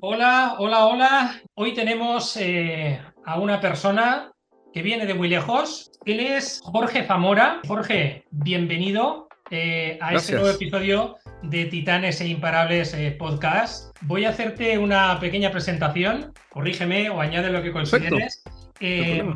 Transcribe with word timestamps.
Hola, 0.00 0.56
hola, 0.58 0.86
hola. 0.86 1.40
Hoy 1.54 1.74
tenemos 1.74 2.36
eh, 2.36 3.00
a 3.24 3.40
una 3.40 3.60
persona 3.60 4.30
que 4.72 4.82
viene 4.82 5.06
de 5.06 5.14
muy 5.14 5.28
lejos. 5.28 5.90
Él 6.04 6.20
es 6.20 6.60
Jorge 6.62 7.04
Zamora. 7.04 7.60
Jorge, 7.66 8.24
bienvenido 8.30 9.28
eh, 9.50 9.98
a 10.00 10.14
este 10.14 10.34
nuevo 10.34 10.50
episodio 10.50 11.16
de 11.42 11.64
Titanes 11.64 12.20
e 12.20 12.28
Imparables 12.28 12.94
eh, 12.94 13.16
Podcast. 13.18 13.96
Voy 14.02 14.24
a 14.24 14.30
hacerte 14.30 14.78
una 14.78 15.18
pequeña 15.18 15.50
presentación. 15.50 16.32
Corrígeme 16.50 17.10
o 17.10 17.20
añade 17.20 17.50
lo 17.50 17.62
que 17.62 17.72
consideres. 17.72 18.44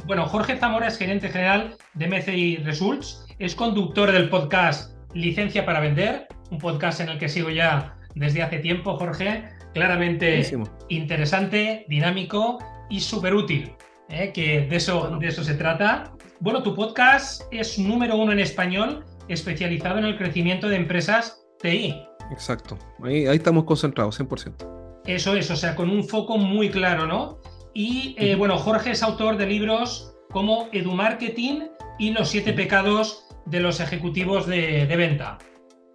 bueno, 0.07 0.27
Jorge 0.27 0.57
Zamora 0.59 0.87
es 0.87 0.97
gerente 0.97 1.29
general 1.29 1.77
de 1.95 2.07
MCI 2.07 2.57
Results. 2.59 3.27
Es 3.41 3.57
conductor 3.57 4.13
del 4.13 4.29
podcast 4.29 4.97
Licencia 5.13 5.67
para 5.67 5.81
Vender, 5.81 6.29
un 6.51 6.59
podcast 6.59 7.01
en 7.01 7.09
el 7.09 7.19
que 7.19 7.29
sigo 7.29 7.51
ya 7.51 7.97
desde 8.15 8.43
hace 8.43 8.59
tiempo, 8.61 8.97
Jorge 8.97 9.56
claramente 9.77 10.43
interesante, 10.89 11.85
dinámico 11.89 12.59
y 12.89 13.01
súper 13.01 13.35
útil, 13.35 13.73
¿eh? 14.09 14.33
que 14.33 14.63
de 14.63 14.77
eso, 14.77 15.19
de 15.21 15.29
eso 15.29 15.45
se 15.45 15.55
trata. 15.55 16.13
Bueno, 16.41 16.63
tu 16.63 16.75
podcast 16.75 17.43
es 17.51 17.79
número 17.79 18.17
uno 18.17 18.33
en 18.33 18.41
español, 18.41 19.05
especializado 19.29 19.99
en 19.99 20.07
el 20.07 20.17
crecimiento 20.17 20.69
de 20.69 20.77
empresas 20.77 21.45
TI. 21.61 21.95
Exacto, 22.31 22.79
ahí, 23.05 23.27
ahí 23.27 23.37
estamos 23.37 23.65
concentrados, 23.65 24.19
100%. 24.19 25.03
Eso 25.07 25.37
es, 25.37 25.51
o 25.51 25.57
sea, 25.57 25.77
con 25.77 25.91
un 25.91 26.03
foco 26.05 26.37
muy 26.39 26.71
claro, 26.71 27.07
¿no? 27.07 27.39
Y 27.75 28.17
eh, 28.19 28.35
bueno, 28.35 28.57
Jorge 28.57 28.93
es 28.93 29.03
autor 29.03 29.37
de 29.37 29.47
libros 29.47 30.15
como 30.31 30.69
EduMarketing 30.73 31.69
y 31.99 32.11
Los 32.11 32.31
siete 32.31 32.53
pecados 32.53 33.27
de 33.47 33.61
los 33.61 33.81
ejecutivos 33.81 34.47
de, 34.47 34.87
venta. 34.97 35.39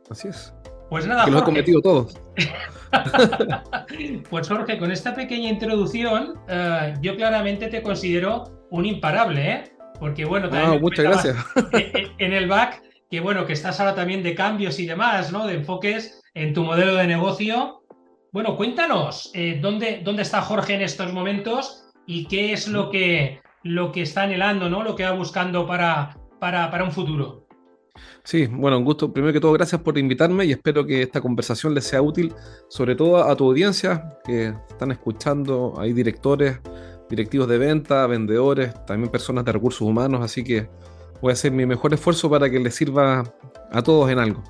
Así 0.09 0.28
es. 0.28 0.54
Pues 0.92 1.08
nada, 1.08 1.23
que 1.23 1.31
lo 1.31 1.39
he 1.39 1.44
cometido 1.44 1.81
todos. 1.81 2.20
pues 4.30 4.50
Jorge, 4.50 4.78
con 4.78 4.92
esta 4.92 5.16
pequeña 5.16 5.47
introducción, 5.47 6.34
eh, 6.50 6.95
yo 7.02 7.16
claramente 7.16 7.67
te 7.67 7.81
considero 7.81 8.66
un 8.72 8.86
imparable, 8.86 9.52
¿eh? 9.52 9.64
Porque 10.02 10.25
bueno, 10.25 10.50
ah, 10.52 10.78
muchas 10.81 11.06
gracias. 11.06 11.38
En, 12.17 12.34
el 12.34 12.50
back, 12.50 12.84
que 13.09 13.22
bueno, 13.22 13.45
que 13.45 13.53
estás 13.53 13.80
ahora 13.80 13.95
también 13.95 14.22
de 14.22 14.36
cambios 14.36 14.80
y 14.80 14.86
demás, 14.86 15.31
¿no? 15.31 15.47
De 15.47 15.53
enfoques 15.53 16.22
en 16.34 16.53
tu 16.53 16.66
modelo 16.66 16.95
de 16.95 17.08
negocio. 17.08 17.84
Bueno, 18.34 18.58
cuéntanos, 18.58 19.31
eh, 19.34 19.59
¿dónde, 19.62 20.02
¿dónde 20.03 20.23
está 20.23 20.42
Jorge 20.42 20.73
en 20.73 20.81
estos 20.81 21.14
momentos 21.14 21.86
y 22.06 22.25
qué 22.25 22.52
es 22.52 22.67
lo 22.67 22.89
que, 22.89 23.39
lo 23.64 23.94
que 23.94 24.02
está 24.02 24.23
anhelando, 24.23 24.69
¿no? 24.69 24.84
Lo 24.84 24.97
que 24.97 25.06
va 25.06 25.12
buscando 25.12 25.66
para, 25.66 26.17
para, 26.42 26.69
para 26.69 26.84
un 26.84 26.92
futuro. 26.92 27.41
Sí, 28.23 28.47
bueno, 28.47 28.78
un 28.78 28.86
gusto. 28.86 29.11
Primero 29.11 29.34
que 29.34 29.39
todo, 29.39 29.53
gracias 29.53 29.81
por 29.81 29.97
invitarme 29.97 30.45
y 30.45 30.52
espero 30.52 30.86
que 30.86 31.02
esta 31.02 31.22
conversación 31.22 31.73
les 31.73 31.86
sea 31.86 32.02
útil, 32.02 32.34
sobre 32.70 32.95
todo 32.95 33.23
a 33.23 33.36
tu 33.36 33.45
audiencia 33.45 34.17
que 34.23 34.53
están 34.70 34.92
escuchando. 34.92 35.73
Hay 35.78 35.94
directores, 35.94 36.59
directivos 37.09 37.47
de 37.47 37.58
venta, 37.58 38.06
vendedores, 38.08 38.73
también 38.86 39.12
personas 39.12 39.44
de 39.45 39.52
recursos 39.52 39.81
humanos, 39.81 40.22
así 40.23 40.44
que 40.44 40.69
voy 41.22 41.31
a 41.31 41.34
hacer 41.34 41.52
mi 41.52 41.66
mejor 41.66 41.94
esfuerzo 41.94 42.30
para 42.30 42.50
que 42.50 42.59
les 42.59 42.75
sirva 42.75 43.24
a 43.72 43.81
todos 43.81 44.09
en 44.09 44.19
algo. 44.19 44.44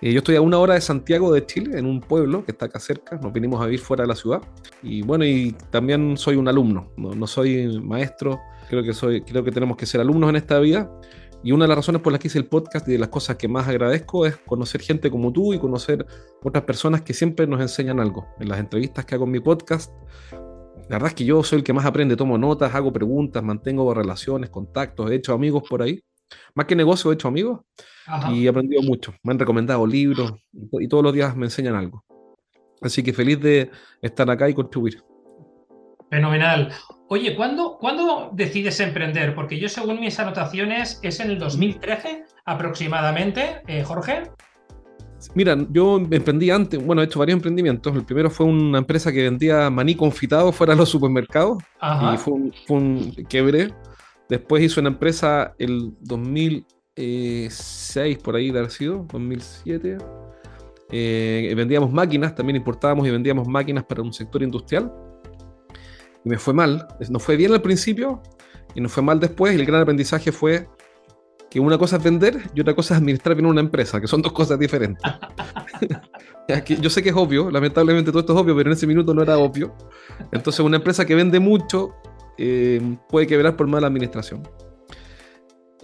Eh, 0.00 0.12
yo 0.12 0.18
estoy 0.18 0.36
a 0.36 0.40
una 0.40 0.58
hora 0.58 0.74
de 0.74 0.80
Santiago 0.80 1.32
de 1.32 1.44
Chile, 1.44 1.78
en 1.78 1.86
un 1.86 2.00
pueblo 2.00 2.44
que 2.44 2.52
está 2.52 2.66
acá 2.66 2.78
cerca. 2.78 3.16
Nos 3.16 3.32
vinimos 3.32 3.60
a 3.60 3.64
vivir 3.64 3.80
fuera 3.80 4.04
de 4.04 4.08
la 4.08 4.14
ciudad. 4.14 4.40
Y 4.82 5.02
bueno, 5.02 5.24
y 5.24 5.56
también 5.70 6.16
soy 6.16 6.36
un 6.36 6.46
alumno. 6.46 6.92
No, 6.96 7.14
no 7.14 7.26
soy 7.26 7.80
maestro. 7.80 8.38
Creo 8.68 8.82
que 8.82 8.92
soy, 8.92 9.22
creo 9.22 9.42
que 9.42 9.50
tenemos 9.50 9.76
que 9.76 9.86
ser 9.86 10.00
alumnos 10.00 10.30
en 10.30 10.36
esta 10.36 10.60
vida. 10.60 10.88
Y 11.42 11.52
una 11.52 11.64
de 11.64 11.68
las 11.68 11.78
razones 11.78 12.02
por 12.02 12.12
las 12.12 12.20
que 12.20 12.28
hice 12.28 12.38
el 12.38 12.46
podcast 12.46 12.88
y 12.88 12.92
de 12.92 12.98
las 12.98 13.08
cosas 13.08 13.36
que 13.36 13.46
más 13.46 13.68
agradezco 13.68 14.26
es 14.26 14.36
conocer 14.38 14.80
gente 14.80 15.10
como 15.10 15.32
tú 15.32 15.54
y 15.54 15.58
conocer 15.58 16.04
otras 16.42 16.64
personas 16.64 17.02
que 17.02 17.14
siempre 17.14 17.46
nos 17.46 17.60
enseñan 17.60 18.00
algo. 18.00 18.26
En 18.40 18.48
las 18.48 18.58
entrevistas 18.58 19.04
que 19.04 19.14
hago 19.14 19.24
en 19.24 19.30
mi 19.30 19.40
podcast, 19.40 19.92
la 20.88 20.96
verdad 20.96 21.08
es 21.08 21.14
que 21.14 21.24
yo 21.24 21.42
soy 21.44 21.58
el 21.58 21.64
que 21.64 21.72
más 21.72 21.84
aprende, 21.84 22.16
tomo 22.16 22.38
notas, 22.38 22.74
hago 22.74 22.92
preguntas, 22.92 23.42
mantengo 23.42 23.92
relaciones, 23.94 24.50
contactos, 24.50 25.10
he 25.10 25.16
hecho 25.16 25.32
amigos 25.32 25.62
por 25.68 25.82
ahí. 25.82 26.02
Más 26.54 26.66
que 26.66 26.74
negocio, 26.74 27.10
he 27.10 27.14
hecho 27.14 27.28
amigos 27.28 27.60
y 28.32 28.46
he 28.46 28.48
aprendido 28.48 28.82
mucho. 28.82 29.14
Me 29.22 29.32
han 29.32 29.38
recomendado 29.38 29.86
libros 29.86 30.32
y 30.52 30.88
todos 30.88 31.04
los 31.04 31.12
días 31.12 31.36
me 31.36 31.46
enseñan 31.46 31.74
algo. 31.74 32.04
Así 32.80 33.02
que 33.02 33.12
feliz 33.12 33.40
de 33.40 33.70
estar 34.02 34.28
acá 34.30 34.48
y 34.48 34.54
contribuir. 34.54 35.02
Fenomenal. 36.10 36.72
Oye, 37.08 37.34
¿cuándo, 37.36 37.76
¿cuándo 37.78 38.30
decides 38.32 38.80
emprender? 38.80 39.34
Porque 39.34 39.58
yo, 39.58 39.68
según 39.68 40.00
mis 40.00 40.18
anotaciones, 40.18 40.98
es 41.02 41.20
en 41.20 41.30
el 41.30 41.38
2013 41.38 42.24
aproximadamente, 42.44 43.62
eh, 43.66 43.82
Jorge. 43.82 44.24
Mira, 45.34 45.56
yo 45.70 45.96
emprendí 45.96 46.50
antes, 46.50 46.84
bueno, 46.84 47.00
he 47.02 47.06
hecho 47.06 47.18
varios 47.18 47.36
emprendimientos. 47.36 47.94
El 47.94 48.04
primero 48.04 48.30
fue 48.30 48.46
una 48.46 48.78
empresa 48.78 49.12
que 49.12 49.24
vendía 49.24 49.68
maní 49.70 49.94
confitado 49.94 50.52
fuera 50.52 50.72
de 50.74 50.78
los 50.78 50.88
supermercados 50.88 51.62
y 52.12 52.16
fue 52.18 52.34
un, 52.34 52.52
fue 52.66 53.24
quebré. 53.24 53.74
Después 54.28 54.62
hizo 54.62 54.80
una 54.80 54.90
empresa 54.90 55.54
el 55.58 55.94
2006, 56.00 58.18
por 58.18 58.36
ahí 58.36 58.52
de 58.52 58.58
haber 58.58 58.70
sido, 58.70 59.06
2007. 59.10 59.96
Eh, 60.90 61.52
vendíamos 61.56 61.90
máquinas, 61.90 62.34
también 62.34 62.56
importábamos 62.56 63.06
y 63.06 63.10
vendíamos 63.10 63.48
máquinas 63.48 63.84
para 63.84 64.02
un 64.02 64.12
sector 64.12 64.42
industrial 64.42 64.92
y 66.24 66.28
me 66.28 66.38
fue 66.38 66.54
mal. 66.54 66.86
No 67.10 67.18
fue 67.18 67.36
bien 67.36 67.52
al 67.52 67.62
principio 67.62 68.22
y 68.74 68.80
no 68.80 68.88
fue 68.88 69.02
mal 69.02 69.20
después. 69.20 69.56
Y 69.56 69.60
el 69.60 69.66
gran 69.66 69.82
aprendizaje 69.82 70.32
fue 70.32 70.68
que 71.50 71.60
una 71.60 71.78
cosa 71.78 71.96
es 71.96 72.02
vender 72.02 72.50
y 72.54 72.60
otra 72.60 72.74
cosa 72.74 72.94
es 72.94 73.00
administrar 73.00 73.34
bien 73.34 73.46
una 73.46 73.60
empresa, 73.60 74.00
que 74.00 74.06
son 74.06 74.22
dos 74.22 74.32
cosas 74.32 74.58
diferentes. 74.58 75.02
Yo 76.80 76.90
sé 76.90 77.02
que 77.02 77.10
es 77.10 77.14
obvio, 77.14 77.50
lamentablemente 77.50 78.10
todo 78.10 78.20
esto 78.20 78.32
es 78.32 78.38
obvio, 78.38 78.56
pero 78.56 78.70
en 78.70 78.72
ese 78.74 78.86
minuto 78.86 79.14
no 79.14 79.22
era 79.22 79.38
obvio. 79.38 79.74
Entonces 80.32 80.60
una 80.60 80.76
empresa 80.76 81.04
que 81.04 81.14
vende 81.14 81.40
mucho 81.40 81.94
eh, 82.36 82.80
puede 83.08 83.26
quebrar 83.26 83.56
por 83.56 83.66
mala 83.66 83.86
administración. 83.86 84.42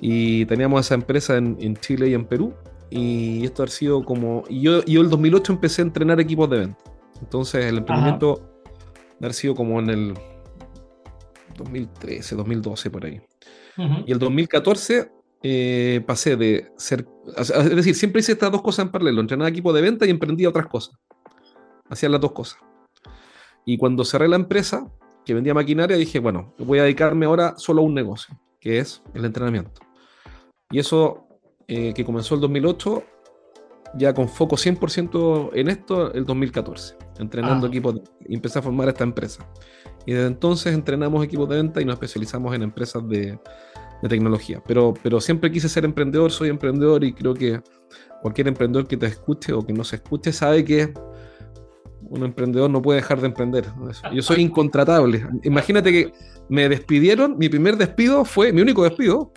Y 0.00 0.44
teníamos 0.46 0.86
esa 0.86 0.94
empresa 0.94 1.36
en, 1.36 1.76
Chile 1.76 2.08
y 2.08 2.14
en 2.14 2.24
Perú. 2.26 2.54
Y 2.90 3.44
esto 3.44 3.62
ha 3.62 3.66
sido 3.66 4.04
como... 4.04 4.44
Y 4.48 4.60
yo, 4.62 4.84
yo 4.84 5.00
el 5.00 5.08
2008 5.08 5.52
empecé 5.52 5.82
a 5.82 5.84
entrenar 5.84 6.20
equipos 6.20 6.48
de 6.50 6.58
venta. 6.58 6.84
Entonces 7.20 7.64
el 7.66 7.78
emprendimiento 7.78 8.53
ha 9.20 9.32
sido 9.32 9.54
como 9.54 9.80
en 9.80 9.90
el 9.90 10.14
2013, 11.56 12.36
2012 12.36 12.90
por 12.90 13.06
ahí. 13.06 13.20
Y 14.06 14.12
el 14.12 14.18
2014 14.18 15.10
eh, 15.42 16.02
pasé 16.06 16.36
de 16.36 16.72
ser, 16.76 17.06
es 17.36 17.76
decir, 17.76 17.94
siempre 17.94 18.20
hice 18.20 18.32
estas 18.32 18.52
dos 18.52 18.62
cosas 18.62 18.86
en 18.86 18.92
paralelo, 18.92 19.20
entrenaba 19.20 19.48
equipo 19.48 19.72
de 19.72 19.82
venta 19.82 20.06
y 20.06 20.10
emprendía 20.10 20.48
otras 20.48 20.66
cosas. 20.68 20.96
Hacía 21.88 22.08
las 22.08 22.20
dos 22.20 22.32
cosas. 22.32 22.58
Y 23.66 23.76
cuando 23.76 24.04
cerré 24.04 24.28
la 24.28 24.36
empresa, 24.36 24.90
que 25.24 25.34
vendía 25.34 25.54
maquinaria, 25.54 25.96
dije, 25.96 26.18
bueno, 26.18 26.54
voy 26.58 26.78
a 26.78 26.84
dedicarme 26.84 27.26
ahora 27.26 27.54
solo 27.56 27.82
a 27.82 27.84
un 27.84 27.94
negocio, 27.94 28.38
que 28.60 28.78
es 28.78 29.02
el 29.14 29.24
entrenamiento. 29.24 29.80
Y 30.70 30.78
eso, 30.78 31.26
eh, 31.66 31.92
que 31.94 32.04
comenzó 32.04 32.34
el 32.34 32.40
2008, 32.40 33.04
ya 33.96 34.12
con 34.12 34.28
foco 34.28 34.56
100% 34.56 35.50
en 35.54 35.68
esto, 35.68 36.12
el 36.12 36.24
2014, 36.26 36.96
entrenando 37.18 37.66
ah. 37.66 37.68
equipos, 37.68 38.00
y 38.26 38.34
empecé 38.34 38.58
a 38.58 38.62
formar 38.62 38.88
esta 38.88 39.04
empresa. 39.04 39.46
Y 40.06 40.12
desde 40.12 40.26
entonces 40.26 40.74
entrenamos 40.74 41.24
equipos 41.24 41.48
de 41.48 41.56
venta 41.56 41.80
y 41.80 41.84
nos 41.84 41.94
especializamos 41.94 42.54
en 42.54 42.62
empresas 42.62 43.06
de, 43.08 43.38
tecnología. 44.08 44.62
Pero, 44.66 44.92
pero 45.02 45.18
siempre 45.18 45.50
quise 45.50 45.66
ser 45.66 45.86
emprendedor, 45.86 46.30
soy 46.30 46.50
emprendedor 46.50 47.02
y 47.04 47.14
creo 47.14 47.32
que 47.32 47.62
cualquier 48.20 48.48
emprendedor 48.48 48.86
que 48.86 48.98
te 48.98 49.06
escuche 49.06 49.54
o 49.54 49.64
que 49.64 49.72
no 49.72 49.82
se 49.82 49.96
escuche 49.96 50.30
sabe 50.30 50.62
que 50.62 50.92
un 52.02 52.22
emprendedor 52.22 52.68
no 52.68 52.82
puede 52.82 53.00
dejar 53.00 53.20
de 53.22 53.28
emprender. 53.28 53.64
Yo 54.12 54.20
soy 54.20 54.42
incontratable. 54.42 55.26
Imagínate 55.42 55.90
que 55.90 56.12
me 56.50 56.68
despidieron, 56.68 57.38
mi 57.38 57.48
primer 57.48 57.78
despido 57.78 58.26
fue, 58.26 58.52
mi 58.52 58.60
único 58.60 58.84
despido, 58.84 59.32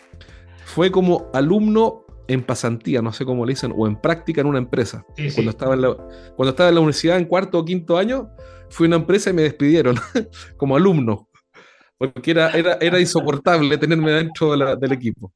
fue 0.66 0.92
como 0.92 1.30
alumno 1.34 2.06
en 2.28 2.44
pasantía, 2.44 3.02
no 3.02 3.14
sé 3.14 3.26
cómo 3.26 3.46
le 3.46 3.54
dicen, 3.54 3.74
o 3.76 3.88
en 3.88 4.00
práctica 4.00 4.42
en 4.42 4.48
una 4.48 4.58
empresa. 4.58 5.06
cuando, 5.34 5.52
Estaba 5.52 5.74
en 5.76 5.82
la, 5.82 5.96
cuando 6.36 6.50
estaba 6.50 6.70
en 6.70 6.76
la 6.76 6.82
universidad 6.82 7.18
en 7.18 7.26
cuarto 7.26 7.60
o 7.60 7.66
quinto 7.66 7.98
año, 7.98 8.30
fui 8.70 8.86
a 8.86 8.90
una 8.90 8.98
empresa 8.98 9.30
y 9.30 9.34
me 9.34 9.44
despidieron 9.44 9.96
como 10.58 10.76
alumno, 10.76 11.30
porque 11.98 12.32
era, 12.32 12.52
era, 12.52 12.78
era 12.82 13.00
insoportable 13.00 13.78
tenerme 13.78 14.12
dentro 14.12 14.56
del 14.78 14.92
equipo. 14.92 15.34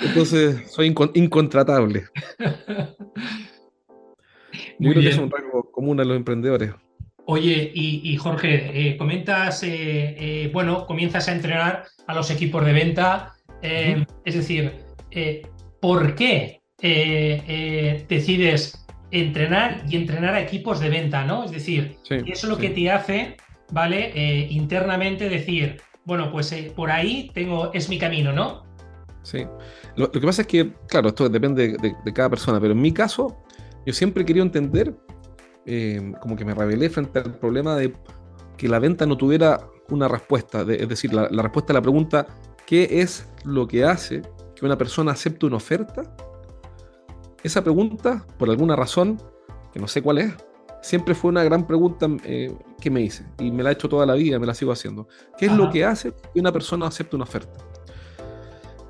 Entonces, 0.00 0.70
soy 0.70 0.94
incontratable. 1.14 2.04
Yo 4.78 4.90
creo 4.90 5.02
que 5.02 5.08
es 5.10 5.18
un 5.18 5.30
rasgo 5.30 5.70
común 5.70 6.00
a 6.00 6.04
los 6.04 6.16
emprendedores. 6.16 6.72
Oye, 7.26 7.70
y, 7.74 8.16
Jorge, 8.16 8.70
eh, 8.88 8.96
comentas, 8.96 9.62
eh, 9.62 10.50
bueno, 10.52 10.86
comienzas 10.86 11.28
a 11.28 11.32
entrenar 11.32 11.84
a 12.06 12.14
los 12.14 12.30
equipos 12.30 12.64
de 12.64 12.72
venta, 12.72 13.34
es 13.62 14.34
decir, 14.34 14.72
¿por 15.80 16.14
qué 16.14 16.60
decides 18.08 18.86
entrenar 19.10 19.84
y 19.88 19.96
entrenar 19.96 20.34
a 20.34 20.40
equipos 20.40 20.80
de 20.80 20.88
venta, 20.88 21.24
¿no? 21.24 21.44
Es 21.44 21.50
decir, 21.50 21.96
eso 22.08 22.24
es 22.26 22.44
lo 22.44 22.58
que 22.58 22.70
te 22.70 22.90
hace, 22.90 23.36
¿vale? 23.72 24.46
internamente 24.50 25.28
decir, 25.28 25.80
bueno, 26.04 26.30
pues 26.32 26.52
por 26.74 26.90
ahí 26.90 27.30
tengo, 27.34 27.72
es 27.72 27.88
mi 27.88 27.98
camino, 27.98 28.32
¿no? 28.32 28.64
Sí. 29.22 29.46
Lo, 29.96 30.10
que 30.10 30.20
pasa 30.20 30.42
es 30.42 30.48
que, 30.48 30.72
claro, 30.88 31.08
esto 31.08 31.28
depende 31.28 31.76
de, 31.76 32.12
cada 32.12 32.30
persona, 32.30 32.60
pero 32.60 32.72
en 32.72 32.80
mi 32.80 32.92
caso, 32.92 33.42
yo 33.86 33.92
siempre 33.92 34.24
querido 34.24 34.44
entender, 34.44 34.94
eh, 35.66 36.12
como 36.20 36.36
que 36.36 36.44
me 36.44 36.54
rebelé 36.54 36.88
frente 36.88 37.18
al 37.18 37.38
problema 37.38 37.76
de 37.76 37.94
que 38.56 38.68
la 38.68 38.78
venta 38.78 39.06
no 39.06 39.16
tuviera 39.16 39.68
una 39.88 40.08
respuesta, 40.08 40.62
es 40.62 40.88
decir, 40.88 41.12
la, 41.12 41.28
respuesta 41.28 41.72
a 41.72 41.74
la 41.74 41.82
pregunta, 41.82 42.26
¿qué 42.66 42.88
es 43.00 43.28
lo 43.44 43.66
que 43.66 43.84
hace 43.84 44.22
que 44.60 44.66
una 44.66 44.78
persona 44.78 45.12
acepte 45.12 45.46
una 45.46 45.56
oferta? 45.56 46.02
Esa 47.42 47.64
pregunta, 47.64 48.26
por 48.38 48.50
alguna 48.50 48.76
razón, 48.76 49.20
que 49.72 49.80
no 49.80 49.88
sé 49.88 50.02
cuál 50.02 50.18
es, 50.18 50.34
siempre 50.82 51.14
fue 51.14 51.30
una 51.30 51.42
gran 51.42 51.66
pregunta 51.66 52.06
eh, 52.24 52.54
que 52.80 52.90
me 52.90 53.00
hice 53.00 53.24
y 53.38 53.50
me 53.50 53.62
la 53.62 53.70
he 53.70 53.72
hecho 53.72 53.88
toda 53.88 54.06
la 54.06 54.14
vida, 54.14 54.38
me 54.38 54.46
la 54.46 54.54
sigo 54.54 54.72
haciendo. 54.72 55.08
¿Qué 55.38 55.46
es 55.46 55.52
lo 55.52 55.70
que 55.70 55.84
hace 55.84 56.12
que 56.12 56.40
una 56.40 56.52
persona 56.52 56.86
acepte 56.86 57.16
una 57.16 57.24
oferta? 57.24 57.58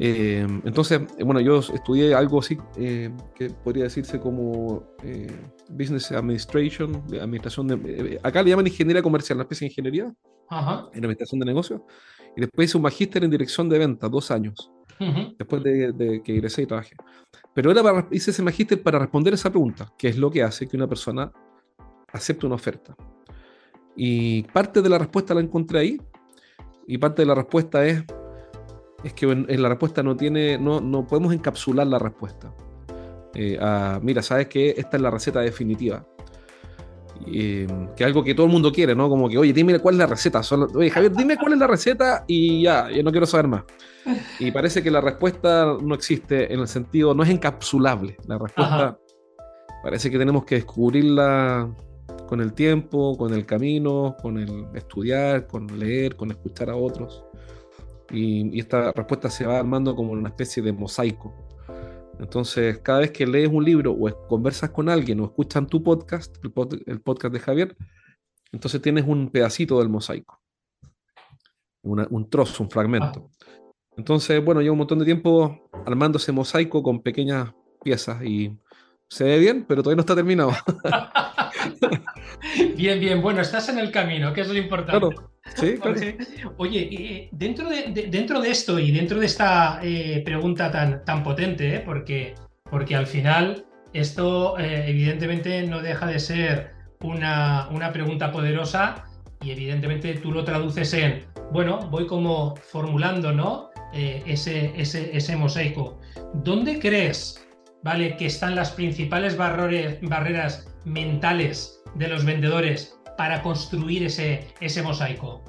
Eh, 0.03 0.47
entonces, 0.65 1.03
eh, 1.19 1.25
bueno, 1.25 1.41
yo 1.41 1.59
estudié 1.59 2.15
algo 2.15 2.39
así 2.39 2.57
eh, 2.79 3.11
que 3.35 3.51
podría 3.51 3.85
decirse 3.85 4.19
como 4.19 4.83
Business 5.69 6.11
Administration, 6.11 7.05
administración 7.21 7.69
de... 7.69 8.19
acá 8.23 8.43
le 8.43 8.49
llaman 8.49 8.67
ingeniería 8.67 9.03
comercial, 9.03 9.37
una 9.37 9.43
especie 9.43 9.67
de 9.67 9.73
ingeniería 9.73 10.05
en 10.05 11.05
administración 11.05 11.39
de 11.39 11.47
negocios. 11.47 11.83
Y 12.35 12.41
después 12.41 12.71
hice 12.71 12.79
un 12.79 12.85
magíster 12.85 13.23
en 13.25 13.31
dirección 13.31 13.69
de 13.69 13.79
ventas, 13.79 14.11
dos 14.11 14.31
años, 14.31 14.73
después 15.39 15.63
de, 15.63 16.21
que 16.25 16.33
ingresé 16.33 16.63
y 16.63 16.67
trabajé. 16.67 16.95
Pero 17.55 17.71
era 17.71 18.07
hice 18.11 18.31
ese 18.31 18.43
magíster 18.43 18.83
para 18.83 18.99
responder 18.99 19.35
esa 19.35 19.51
pregunta, 19.51 19.93
¿qué 19.99 20.09
es 20.09 20.19
lo 20.19 20.31
que 20.31 20.43
hace 20.43 20.69
que 20.69 20.77
una 20.77 20.87
persona 20.87 21.33
acepte 22.13 22.47
una 22.47 22.55
oferta? 22.57 22.95
Y 23.97 24.43
parte 24.45 24.83
de 24.83 24.89
la 24.89 24.99
respuesta 24.99 25.35
la 25.35 25.41
encontré 25.41 25.79
ahí, 25.79 26.01
y 26.87 26.99
parte 26.99 27.23
de 27.23 27.27
la 27.27 27.35
respuesta 27.35 27.85
es 27.85 28.05
es 29.05 29.13
que 29.15 29.27
en, 29.31 29.63
la 29.63 29.69
respuesta 29.69 30.03
no 30.03 30.17
tiene, 30.17 30.59
no, 30.59 30.81
no 30.81 31.07
podemos 31.07 31.33
encapsular 31.33 31.87
la 31.87 31.99
respuesta. 31.99 32.53
Eh, 33.35 33.59
mira, 34.03 34.23
sabes 34.23 34.49
que 34.49 34.75
esta 34.77 34.97
es 34.97 35.03
la 35.03 35.11
receta 35.11 35.41
definitiva. 35.41 36.07
Que 37.25 37.67
es 37.97 38.07
algo 38.07 38.25
que 38.25 38.35
todo 38.35 38.47
el 38.47 38.53
mundo 38.53 38.73
quiere, 38.73 38.95
¿no? 38.95 39.09
Como 39.09 39.29
que, 39.29 39.39
oye, 39.39 39.53
dime 39.53 39.79
cuál 39.79 39.95
es 39.97 39.99
la 39.99 40.07
receta. 40.07 40.41
oye, 40.75 40.91
Javier, 40.91 41.13
dime 41.13 41.37
cuál 41.37 41.53
es 41.53 41.59
la 41.59 41.67
receta 41.67 42.25
y 42.27 42.63
ya, 42.63 42.91
yo 42.91 43.03
no 43.03 43.11
quiero 43.11 43.27
saber 43.27 43.49
más. 43.49 43.65
Y 44.39 44.51
parece 44.53 44.83
que 44.83 44.91
la 44.91 45.01
respuesta 45.01 45.77
no 45.81 45.95
existe 45.95 46.53
en 46.53 46.61
el 46.61 46.69
sentido, 46.69 47.15
no 47.15 47.23
es 47.23 47.31
encapsulable. 47.31 48.17
La 48.27 48.39
respuesta 48.39 48.99
parece 49.83 50.11
que 50.11 50.19
tenemos 50.19 50.45
que 50.45 50.57
descubrirla 50.57 51.75
con 52.29 52.41
el 52.41 52.53
tiempo, 52.53 53.17
con 53.17 53.35
el 53.35 53.45
camino, 53.45 54.17
con 54.23 54.39
el 54.39 54.67
estudiar, 54.75 55.47
con 55.47 55.79
leer, 55.79 56.17
con 56.17 56.31
escuchar 56.31 56.71
a 56.71 56.77
otros 56.77 57.25
y, 58.13 58.59
esta 58.59 58.93
respuesta 58.93 59.31
se 59.31 59.47
va 59.47 59.59
armando 59.59 59.95
como 59.95 60.13
una 60.13 60.29
especie 60.29 60.63
de 60.63 60.73
mosaico. 60.73 61.35
Entonces, 62.21 62.79
cada 62.81 63.01
vez 63.01 63.13
que 63.13 63.27
lees 63.27 63.49
un 63.49 63.65
libro 63.65 63.93
o 63.93 64.27
conversas 64.29 64.71
con 64.71 64.91
alguien 64.91 65.21
o 65.21 65.25
escuchan 65.25 65.67
tu 65.67 65.83
podcast, 65.83 66.37
el, 66.87 67.01
podcast 67.01 67.33
de 67.33 67.41
Javier, 67.41 67.77
entonces 68.53 68.83
tienes 68.83 69.05
un 69.07 69.31
pedacito 69.31 69.79
del 69.79 69.89
mosaico, 69.89 70.39
un 71.83 72.29
trozo, 72.29 72.63
un 72.63 72.71
fragmento. 72.71 73.31
Entonces, 73.97 74.45
bueno, 74.45 74.61
llevo 74.61 74.75
un 74.75 74.79
montón 74.81 74.99
de 74.99 75.07
tiempo 75.07 75.71
armando 75.87 76.19
ese 76.19 76.31
mosaico 76.33 76.83
con 76.83 77.03
pequeñas 77.03 77.55
piezas 77.83 78.23
y 78.23 78.55
se 79.09 79.25
ve 79.25 79.39
bien, 79.39 79.65
pero 79.67 79.83
todavía 79.83 79.97
no 79.97 80.03
está 80.03 80.15
terminado. 80.15 80.53
bien, 82.77 83.01
bien, 83.01 83.23
bueno, 83.23 83.41
estás 83.41 83.71
en 83.71 83.79
el 83.79 83.91
camino, 83.91 84.35
que 84.35 84.43
es 84.43 84.49
lo 84.49 84.59
importante. 84.59 85.17
Sí, 85.57 85.79
Oye, 86.57 86.89
eh, 86.93 87.29
dentro, 87.33 87.69
de, 87.69 88.09
dentro 88.09 88.41
de 88.41 88.51
esto 88.51 88.79
y 88.79 88.91
dentro 88.91 89.19
de 89.19 89.27
esta 89.27 89.81
eh, 89.83 90.23
pregunta 90.25 90.71
tan, 90.71 91.05
tan 91.05 91.23
potente, 91.23 91.77
eh, 91.77 91.81
porque, 91.81 92.35
porque 92.71 92.97
al 92.97 93.07
final 93.07 93.65
esto 93.93 94.57
evidentemente 94.59 95.67
no 95.67 95.83
deja 95.83 96.07
de 96.07 96.21
ser 96.21 96.71
una, 97.01 97.69
una 97.73 97.93
pregunta 97.93 98.31
poderosa 98.31 99.05
y 99.43 99.51
evidentemente 99.51 100.15
tú 100.15 100.31
lo 100.31 100.45
traduces 100.45 100.93
en, 100.95 101.25
bueno, 101.51 101.89
voy 101.91 102.07
como 102.07 102.55
formulando, 102.57 103.33
¿no? 103.33 103.71
ese, 103.93 104.73
ese, 104.77 105.17
ese 105.17 105.35
mosaico. 105.35 105.99
¿Dónde 106.35 106.79
crees, 106.79 107.45
vale, 107.83 108.17
que 108.17 108.27
están 108.27 108.55
las 108.55 108.71
principales 108.71 109.37
barreras 109.37 110.69
mentales 110.85 111.83
de 111.97 112.07
los 112.07 112.25
vendedores 112.25 113.00
para 113.21 113.43
construir 113.43 114.05
ese, 114.05 114.49
ese 114.63 114.83
mosaico? 114.83 115.45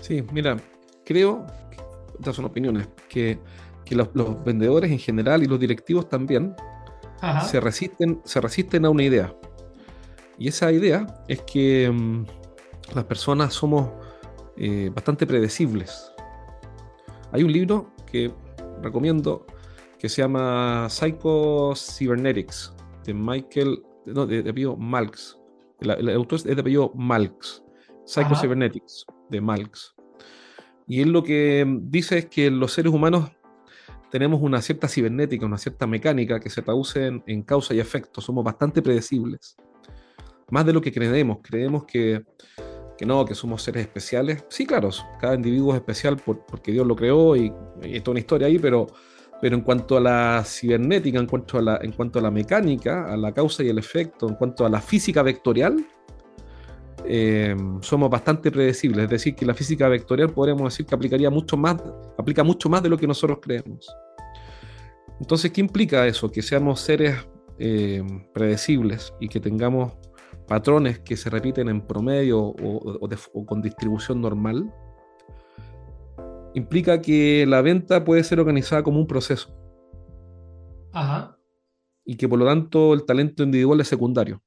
Sí, 0.00 0.20
mira, 0.32 0.56
creo, 1.04 1.46
estas 2.18 2.34
son 2.34 2.44
opiniones, 2.46 2.88
que, 3.08 3.38
los, 3.90 4.12
vendedores 4.44 4.90
en 4.90 4.98
general 4.98 5.44
y 5.44 5.46
los 5.46 5.60
directivos 5.60 6.08
también 6.08 6.56
se 7.48 7.60
resisten, 7.60 8.20
se 8.24 8.40
resisten 8.40 8.84
a 8.84 8.90
una 8.90 9.04
idea. 9.04 9.32
Y 10.40 10.48
esa 10.48 10.72
idea 10.72 11.06
es 11.28 11.42
que 11.42 11.88
mm, 11.88 12.24
las 12.96 13.04
personas 13.04 13.54
somos 13.54 13.88
eh, 14.56 14.90
bastante 14.92 15.24
predecibles. 15.24 16.10
Hay 17.30 17.44
un 17.44 17.52
libro 17.52 17.92
que 18.10 18.34
recomiendo 18.82 19.46
que 20.00 20.08
se 20.08 20.20
llama 20.20 20.88
Psycho 20.90 21.74
Cybernetics 21.76 22.74
de 23.04 23.14
Michael, 23.14 23.84
no, 24.06 24.26
de, 24.26 24.42
de 24.42 24.50
El, 25.82 26.10
autor 26.10 26.38
es 26.38 26.44
de 26.44 26.52
apellido 26.52 26.92
Malks, 26.94 27.62
Psycho-Cybernetics, 28.06 29.04
de 29.30 29.40
Malks. 29.40 29.94
Y 30.86 31.00
él 31.00 31.10
lo 31.10 31.22
que 31.22 31.66
dice 31.82 32.18
es 32.18 32.26
que 32.26 32.50
los 32.50 32.72
seres 32.72 32.92
humanos 32.92 33.30
tenemos 34.10 34.42
una 34.42 34.60
cierta 34.60 34.88
cibernética, 34.88 35.46
una 35.46 35.56
cierta 35.56 35.86
mecánica 35.86 36.38
que 36.38 36.50
se 36.50 36.60
traduce 36.60 37.22
en, 37.26 37.42
causa 37.42 37.72
y 37.72 37.80
efecto. 37.80 38.20
Somos 38.20 38.44
bastante 38.44 38.82
predecibles. 38.82 39.56
Más 40.50 40.66
de 40.66 40.74
lo 40.74 40.82
que 40.82 40.92
creemos. 40.92 41.38
Creemos 41.42 41.84
que, 41.86 42.22
que 42.98 43.06
no, 43.06 43.24
que 43.24 43.34
somos 43.34 43.62
seres 43.62 43.82
especiales. 43.82 44.44
Sí, 44.48 44.66
claro, 44.66 44.90
cada 45.18 45.34
individuo 45.34 45.72
es 45.72 45.78
especial 45.78 46.18
porque 46.18 46.72
Dios 46.72 46.86
lo 46.86 46.94
creó 46.94 47.36
y, 47.36 47.50
y 47.82 48.00
toda 48.00 48.12
una 48.12 48.20
historia 48.20 48.48
ahí, 48.48 48.58
pero 48.58 48.86
pero 49.42 49.56
en 49.56 49.62
cuanto 49.62 49.96
a 49.96 50.00
la 50.00 50.44
cibernética, 50.46 51.18
en 51.18 51.26
cuanto 51.26 51.58
a 51.58 51.62
la, 51.62 51.80
en 51.82 51.90
cuanto 51.90 52.20
a 52.20 52.22
la 52.22 52.30
mecánica, 52.30 53.12
a 53.12 53.16
la 53.16 53.34
causa 53.34 53.64
y 53.64 53.68
el 53.68 53.76
efecto, 53.76 54.28
en 54.28 54.36
cuanto 54.36 54.64
a 54.64 54.68
la 54.68 54.80
física 54.80 55.20
vectorial, 55.20 55.84
eh, 57.04 57.56
somos 57.80 58.08
bastante 58.08 58.52
predecibles. 58.52 59.02
Es 59.02 59.10
decir, 59.10 59.34
que 59.34 59.44
la 59.44 59.52
física 59.52 59.88
vectorial 59.88 60.30
podríamos 60.30 60.72
decir 60.72 60.86
que 60.86 60.94
aplicaría 60.94 61.28
mucho 61.28 61.56
más, 61.56 61.74
aplica 62.16 62.44
mucho 62.44 62.68
más 62.68 62.84
de 62.84 62.90
lo 62.90 62.96
que 62.96 63.08
nosotros 63.08 63.40
creemos. 63.42 63.92
Entonces, 65.18 65.50
¿qué 65.50 65.60
implica 65.60 66.06
eso? 66.06 66.30
Que 66.30 66.40
seamos 66.40 66.78
seres 66.78 67.16
eh, 67.58 68.00
predecibles 68.32 69.12
y 69.18 69.26
que 69.26 69.40
tengamos 69.40 69.94
patrones 70.46 71.00
que 71.00 71.16
se 71.16 71.28
repiten 71.30 71.68
en 71.68 71.80
promedio 71.80 72.40
o 72.40 73.44
con 73.44 73.60
distribución 73.60 74.20
normal 74.20 74.72
implica 76.54 77.00
que 77.00 77.44
la 77.46 77.62
venta 77.62 78.04
puede 78.04 78.24
ser 78.24 78.40
organizada 78.40 78.82
como 78.82 78.98
un 78.98 79.06
proceso. 79.06 79.54
Ajá. 80.92 81.38
Y 82.04 82.16
que 82.16 82.28
por 82.28 82.38
lo 82.38 82.46
tanto 82.46 82.94
el 82.94 83.04
talento 83.04 83.42
individual 83.42 83.80
es 83.80 83.88
secundario. 83.88 84.42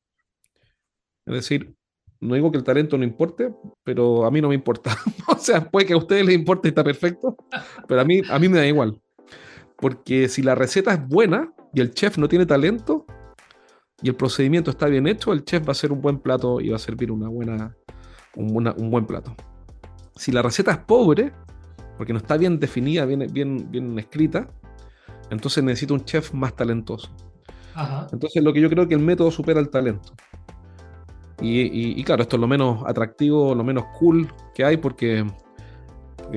Es 1.26 1.34
decir, 1.34 1.76
no 2.20 2.36
digo 2.36 2.52
que 2.52 2.58
el 2.58 2.64
talento 2.64 2.98
no 2.98 3.04
importe, 3.04 3.54
pero 3.84 4.26
a 4.26 4.32
mí 4.32 4.42
no 4.42 4.50
me 4.50 4.56
importa. 4.56 4.96
o 5.28 5.38
sea, 5.38 5.70
puede 5.70 5.86
que 5.86 5.94
a 5.94 5.98
ustedes 5.98 6.26
les 6.26 6.36
importe 6.36 6.68
y 6.68 6.70
está 6.70 6.84
perfecto, 6.84 7.36
pero 7.88 8.02
a 8.02 8.06
mí, 8.06 8.22
a 8.30 8.40
mí 8.40 8.50
me 8.50 8.58
da 8.58 8.68
igual. 8.68 9.02
Porque 9.78 10.30
si 10.30 10.42
la 10.42 10.56
receta 10.56 10.94
es 10.94 11.08
buena 11.08 11.54
y 11.74 11.82
el 11.82 11.92
chef 11.92 12.18
no 12.18 12.28
tiene 12.28 12.46
talento 12.46 13.06
y 14.02 14.10
el 14.10 14.16
procedimiento 14.16 14.72
está 14.72 14.88
bien 14.88 15.08
hecho, 15.08 15.34
el 15.34 15.44
chef 15.44 15.64
va 15.64 15.70
a 15.70 15.72
hacer 15.72 15.92
un 15.92 16.02
buen 16.02 16.20
plato 16.20 16.62
y 16.62 16.70
va 16.70 16.78
a 16.78 16.80
servir 16.80 17.12
una 17.12 17.28
buena, 17.28 17.76
un, 18.36 18.68
un 18.68 18.90
buen 18.90 19.06
plato. 19.06 19.36
Si 20.16 20.32
la 20.32 20.42
receta 20.42 20.72
es 20.72 20.78
pobre, 20.78 21.34
porque 21.98 22.14
no 22.14 22.20
está 22.20 22.38
bien 22.38 22.60
definida, 22.60 23.06
bien, 23.06 23.28
bien, 23.32 23.72
bien 23.72 23.98
escrita, 24.00 24.50
entonces 25.30 25.64
necesito 25.64 25.94
un 25.94 26.04
chef 26.06 26.34
más 26.34 26.56
talentoso. 26.56 27.10
Entonces 28.12 28.42
lo 28.42 28.54
que 28.54 28.62
yo 28.62 28.70
creo 28.70 28.88
que 28.88 28.94
el 28.94 29.02
método 29.02 29.32
supera 29.32 29.60
el 29.60 29.70
talento. 29.70 30.14
Y, 31.42 32.02
claro, 32.06 32.24
esto 32.24 32.38
es 32.38 32.40
lo 32.40 32.48
menos 32.48 32.84
atractivo, 32.86 33.54
lo 33.54 33.64
menos 33.64 33.86
cool 34.00 34.32
que 34.54 34.64
hay 34.64 34.78
porque, 34.78 35.26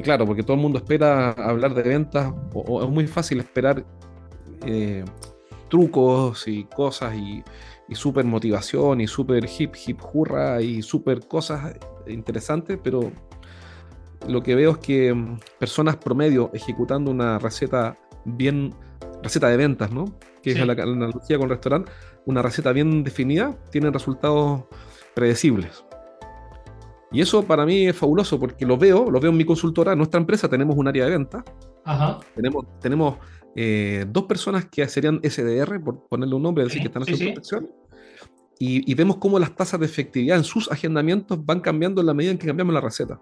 claro, 0.03 0.27
porque 0.27 0.43
todo 0.43 0.55
el 0.55 0.63
mundo 0.63 0.79
espera 0.79 1.31
hablar 1.31 1.73
de 1.75 1.83
ventas 1.83 2.33
o, 2.53 2.83
es 2.83 2.91
muy 2.91 3.07
fácil 3.07 3.39
esperar 3.39 3.85
eh, 4.67 5.05
trucos 5.69 6.49
y 6.49 6.65
cosas 6.65 7.15
y, 7.15 7.45
y 7.89 7.95
súper 7.95 8.25
motivación 8.25 9.01
y 9.01 9.07
súper 9.07 9.49
hip 9.59 9.75
hip 9.87 10.01
hurra 10.13 10.61
y 10.61 10.83
súper 10.83 11.27
cosas 11.29 11.79
interesantes, 12.09 12.79
pero 12.83 13.13
lo 14.27 14.43
que 14.43 14.55
veo 14.55 14.73
es 14.73 14.79
que 14.79 15.13
mm, 15.13 15.41
personas 15.59 15.97
promedio 15.97 16.51
ejecutando 16.53 17.11
una 17.11 17.39
receta 17.39 17.99
bien, 18.25 18.75
receta 19.23 19.49
de 19.49 19.57
ventas, 19.57 19.91
¿no? 19.93 20.07
Que 20.43 20.53
es 20.53 20.67
la, 20.67 20.75
la 20.75 20.83
analogía 20.83 21.39
con 21.39 21.49
restaurante, 21.49 21.93
una 22.27 22.43
receta 22.43 22.73
bien 22.73 23.05
definida, 23.05 23.57
tienen 23.71 23.93
resultados 23.93 24.65
predecibles. 25.15 25.85
Y 27.11 27.23
eso 27.23 27.43
para 27.43 27.65
mí 27.65 27.87
es 27.87 27.97
fabuloso 27.97 28.39
porque 28.39 28.67
lo 28.67 28.77
veo, 28.77 29.11
lo 29.11 29.19
veo 29.19 29.31
en 29.31 29.37
mi 29.37 29.45
consultora, 29.45 29.93
en 29.93 29.99
nuestra 29.99 30.21
empresa 30.21 30.49
tenemos 30.49 30.77
un 30.77 30.89
área 30.89 31.05
de 31.05 31.11
venta. 31.11 31.45
Tenemos, 32.35 32.67
tenemos 32.81 33.17
eh, 33.57 34.05
dos 34.09 34.25
personas 34.25 34.67
que 34.67 34.87
serían 34.89 35.21
SDR, 35.23 35.83
por 35.83 36.07
ponerle 36.07 36.35
un 36.35 36.43
nombre, 36.43 36.65
decir, 36.65 36.81
que 36.81 36.89
están 36.89 37.03
haciendo 37.03 37.25
protección. 37.25 37.71
Y, 38.61 38.93
vemos 38.95 39.19
cómo 39.19 39.39
las 39.39 39.55
tasas 39.55 39.79
de 39.79 39.87
efectividad 39.87 40.37
en 40.37 40.45
sus 40.45 40.71
agendamientos 40.71 41.45
van 41.47 41.61
cambiando 41.61 42.01
en 42.01 42.09
la 42.09 42.15
medida 42.15 42.33
en 42.33 42.39
que 42.39 42.47
cambiamos 42.47 42.75
la 42.75 42.81
receta. 42.81 43.21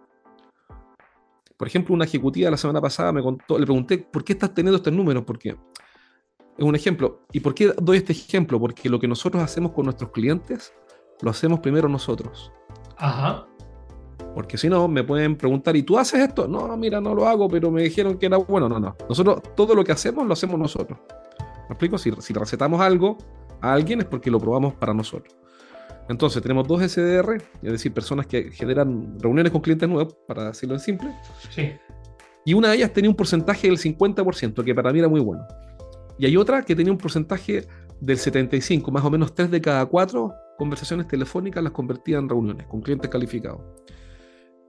Por 1.57 1.69
ejemplo, 1.69 1.95
una 1.95 2.05
ejecutiva 2.05 2.51
la 2.51 2.57
semana 2.57 2.81
pasada 2.81 3.13
me 3.13 3.23
contó, 3.23 3.59
le 3.59 3.65
pregunté, 3.65 3.99
¿por 3.99 4.25
qué 4.25 4.35
estás 4.35 4.53
teniendo 4.53 4.77
estos 4.77 4.93
números? 4.93 5.25
Porque 5.27 5.51
es 5.51 6.65
un 6.65 6.75
ejemplo. 6.75 7.23
¿Y 7.33 7.41
por 7.41 7.55
qué 7.55 7.73
doy 7.81 7.99
este 7.99 8.13
ejemplo? 8.13 8.61
Porque 8.61 8.89
lo 8.89 8.99
que 9.01 9.09
nosotros 9.09 9.43
hacemos 9.43 9.73
con 9.73 9.85
nuestros 9.85 10.11
clientes, 10.11 10.75
lo 11.23 11.31
hacemos 11.31 11.61
primero 11.61 11.89
nosotros. 11.89 12.53
Ajá. 12.99 13.47
Porque 14.35 14.59
si 14.59 14.69
no, 14.69 14.87
me 14.87 15.03
pueden 15.03 15.37
preguntar, 15.37 15.77
¿y 15.77 15.83
tú 15.83 15.99
haces 15.99 16.21
esto? 16.21 16.47
No, 16.47 16.77
mira, 16.77 17.01
no 17.01 17.15
lo 17.15 17.27
hago, 17.27 17.49
pero 17.49 17.71
me 17.71 17.83
dijeron 17.83 18.19
que 18.19 18.27
era 18.27 18.37
bueno. 18.37 18.69
No, 18.69 18.79
no.Nosotros, 18.79 19.43
todo 19.55 19.75
lo 19.75 19.83
que 19.83 19.93
hacemos, 19.93 20.27
lo 20.27 20.35
hacemos 20.35 20.59
nosotros. 20.59 20.99
¿Me 21.69 21.73
explico? 21.73 21.97
Si, 21.97 22.13
si 22.19 22.35
recetamos 22.35 22.81
algo 22.81 23.17
a 23.63 23.73
alguien 23.73 24.01
es 24.01 24.07
porque 24.07 24.31
lo 24.31 24.39
probamos 24.39 24.75
para 24.75 24.93
nosotros. 24.93 25.35
Entonces, 26.09 26.41
tenemos 26.43 26.69
dos 26.69 26.81
SDR, 26.83 27.37
es 27.63 27.73
decir, 27.73 27.93
personas 27.93 28.27
que 28.27 28.51
generan 28.53 29.19
reuniones 29.19 29.53
con 29.53 29.61
clientes 29.61 29.89
nuevos, 29.89 30.17
para 30.27 30.45
decirlo 30.47 30.75
en 30.75 30.81
simple. 30.81 31.13
Sí. 31.51 31.73
Y 32.45 32.55
una 32.55 32.69
de 32.69 32.77
ellas 32.77 32.93
tenía 32.93 33.11
un 33.11 33.17
porcentaje 33.17 33.67
del 33.67 33.79
50%, 33.79 34.65
que 34.65 34.75
para 34.75 34.93
mí 34.93 35.01
era 35.01 35.09
muy 35.09 35.21
bueno. 35.21 35.45
Y 36.19 36.27
hay 36.27 36.37
otra 36.37 36.63
que 36.63 36.77
tenía 36.77 36.93
un 36.93 36.99
porcentaje 36.99 37.67
del 38.01 38.19
75%, 38.19 38.91
más 38.91 39.05
o 39.05 39.11
menos 39.11 39.35
3 39.35 39.51
de 39.51 39.61
cada 39.61 39.85
4 39.87 40.33
conversaciones 40.57 41.07
telefónicas 41.09 41.63
las 41.63 41.73
convertía 41.73 42.19
en 42.19 42.29
reuniones 42.29 42.67
con 42.67 42.81
clientes 42.81 43.11
calificados. 43.11 43.61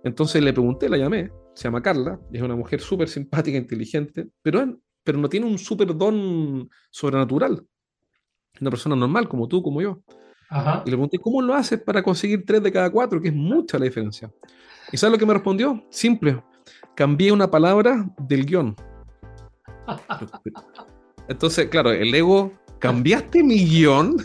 Entonces 0.04 0.42
le 0.42 0.54
pregunté, 0.54 0.90
la 0.90 0.98
llamé, 0.98 1.32
se 1.54 1.66
llama 1.66 1.82
Carla, 1.82 2.20
es 2.32 2.42
una 2.42 2.56
mujer 2.56 2.80
súper 2.82 3.10
simpática, 3.10 3.58
inteligente, 3.58 4.28
pero, 4.42 4.80
pero 5.04 5.18
no 5.18 5.30
tiene 5.30 5.46
un 5.46 5.58
súper 5.58 5.96
don 5.96 6.70
sobrenatural. 6.92 7.66
Una 8.60 8.70
persona 8.70 8.96
normal, 8.96 9.28
como 9.28 9.48
tú, 9.48 9.62
como 9.62 9.82
yo. 9.82 10.02
Y 10.50 10.90
le 10.90 10.96
pregunté, 10.96 11.20
¿cómo 11.20 11.42
lo 11.42 11.54
haces 11.54 11.82
para 11.82 12.02
conseguir 12.02 12.46
tres 12.46 12.64
de 12.64 12.72
cada 12.72 12.90
cuatro? 12.90 13.22
Que 13.22 13.30
es 13.30 13.34
mucha 13.34 13.78
la 13.78 13.86
diferencia. 13.86 14.32
¿Y 14.92 14.98
sabes 14.98 15.14
lo 15.14 15.20
que 15.20 15.26
me 15.26 15.34
respondió? 15.34 15.84
Simple. 15.90 16.42
Cambié 16.96 17.32
una 17.32 17.50
palabra 17.52 18.06
del 18.18 18.46
guion. 18.46 18.76
Entonces, 21.28 21.68
claro, 21.68 21.92
el 21.92 22.14
ego, 22.16 22.54
¿cambiaste 22.80 23.44
mi 23.44 23.66
guion? 23.66 24.18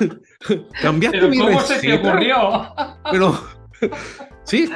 ¿Cambiaste 0.82 1.28
mi 1.28 1.38
¿Cómo 1.38 1.60
se 1.60 1.80
te 1.80 1.94
ocurrió? 1.94 2.36
Pero 3.10 3.34
Sí, 4.44 4.70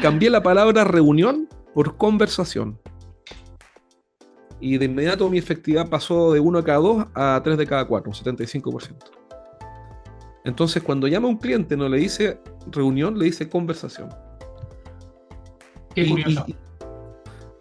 cambié 0.00 0.30
la 0.30 0.42
palabra 0.42 0.84
reunión 0.84 1.48
por 1.74 1.96
conversación. 1.96 2.80
Y 4.60 4.78
de 4.78 4.84
inmediato 4.84 5.28
mi 5.28 5.38
efectividad 5.38 5.88
pasó 5.88 6.32
de 6.32 6.40
1 6.40 6.58
de 6.58 6.64
cada 6.64 6.78
2 6.78 7.06
a 7.14 7.40
3 7.42 7.58
de 7.58 7.66
cada 7.66 7.86
4, 7.86 8.10
un 8.10 8.14
75%. 8.14 9.19
Entonces, 10.44 10.82
cuando 10.82 11.06
llama 11.06 11.28
a 11.28 11.30
un 11.30 11.38
cliente, 11.38 11.76
no 11.76 11.88
le 11.88 11.98
dice 11.98 12.40
reunión, 12.70 13.18
le 13.18 13.26
dice 13.26 13.48
conversación. 13.48 14.08
Qué 15.94 16.08
curioso. 16.08 16.46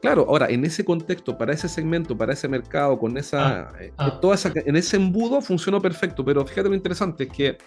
claro, 0.02 0.26
ahora, 0.30 0.48
en 0.50 0.64
ese 0.64 0.86
contexto, 0.86 1.38
para 1.38 1.54
ese 1.54 1.68
segmento, 1.68 2.18
para 2.18 2.34
ese 2.34 2.48
mercado, 2.48 2.98
con 2.98 3.18
esa, 3.18 3.62
ah, 3.62 3.74
eh, 3.82 3.92
ah. 3.98 4.20
Toda 4.22 4.36
esa 4.36 4.52
en 4.56 4.76
ese 4.76 4.98
embudo 4.98 5.42
funcionó 5.42 5.82
perfecto, 5.82 6.24
pero 6.24 6.46
fíjate 6.46 6.70
lo 6.70 6.76
interesante 6.76 7.26
es 7.26 7.30
que 7.30 7.58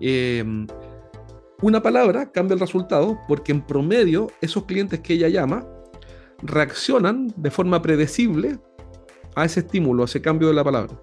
eh, 0.00 0.44
una 1.62 1.82
palabra 1.82 2.30
cambia 2.30 2.54
el 2.54 2.60
resultado 2.60 3.18
porque 3.26 3.52
en 3.52 3.62
promedio 3.62 4.28
esos 4.40 4.64
clientes 4.64 5.00
que 5.00 5.14
ella 5.14 5.28
llama 5.28 5.66
reaccionan 6.42 7.32
de 7.36 7.50
forma 7.50 7.82
predecible 7.82 8.58
a 9.34 9.44
ese 9.44 9.60
estímulo, 9.60 10.02
a 10.02 10.06
ese 10.06 10.20
cambio 10.22 10.48
de 10.48 10.54
la 10.54 10.64
palabra. 10.64 11.00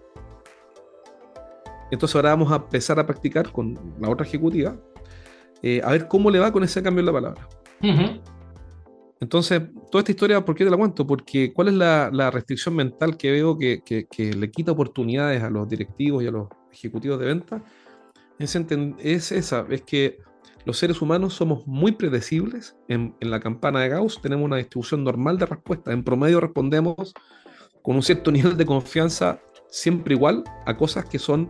Entonces 1.91 2.15
ahora 2.15 2.29
vamos 2.29 2.51
a 2.51 2.55
empezar 2.57 2.99
a 2.99 3.05
practicar 3.05 3.51
con 3.51 3.79
la 3.99 4.09
otra 4.09 4.25
ejecutiva 4.25 4.75
eh, 5.61 5.81
a 5.83 5.91
ver 5.91 6.07
cómo 6.07 6.29
le 6.29 6.39
va 6.39 6.51
con 6.51 6.63
ese 6.63 6.81
cambio 6.83 7.03
de 7.03 7.07
la 7.07 7.13
palabra. 7.13 7.47
Entonces, 9.19 9.61
toda 9.89 10.01
esta 10.01 10.11
historia, 10.11 10.43
¿por 10.43 10.55
qué 10.55 10.63
te 10.63 10.69
la 10.69 10.77
cuento? 10.77 11.07
Porque 11.07 11.53
¿cuál 11.53 11.69
es 11.69 11.73
la, 11.73 12.31
restricción 12.31 12.75
mental 12.75 13.17
que 13.17 13.31
veo 13.31 13.57
que, 13.57 14.07
le 14.17 14.51
quita 14.51 14.71
oportunidades 14.71 15.41
a 15.41 15.49
los 15.49 15.67
directivos 15.67 16.23
y 16.23 16.27
a 16.27 16.31
los 16.31 16.49
ejecutivos 16.71 17.19
de 17.19 17.25
venta? 17.25 17.63
Es, 18.37 18.55
es 18.55 19.31
esa, 19.31 19.65
es 19.69 19.81
que 19.83 20.19
los 20.65 20.77
seres 20.77 21.01
humanos 21.01 21.33
somos 21.33 21.65
muy 21.65 21.93
predecibles. 21.93 22.75
En, 22.87 23.15
la 23.21 23.39
campana 23.39 23.81
de 23.81 23.89
Gauss 23.89 24.21
tenemos 24.21 24.45
una 24.45 24.57
distribución 24.57 25.03
normal 25.03 25.37
de 25.37 25.45
respuestas. 25.45 25.93
En 25.93 26.03
promedio 26.03 26.39
respondemos 26.41 27.13
con 27.81 27.95
un 27.95 28.03
cierto 28.03 28.31
nivel 28.31 28.57
de 28.57 28.65
confianza 28.65 29.39
siempre 29.69 30.15
igual 30.15 30.43
a 30.65 30.75
cosas 30.75 31.05
que 31.05 31.19
son 31.19 31.49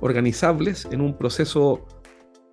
organizables 0.00 0.86
en 0.90 1.00
un 1.00 1.16
proceso 1.16 1.86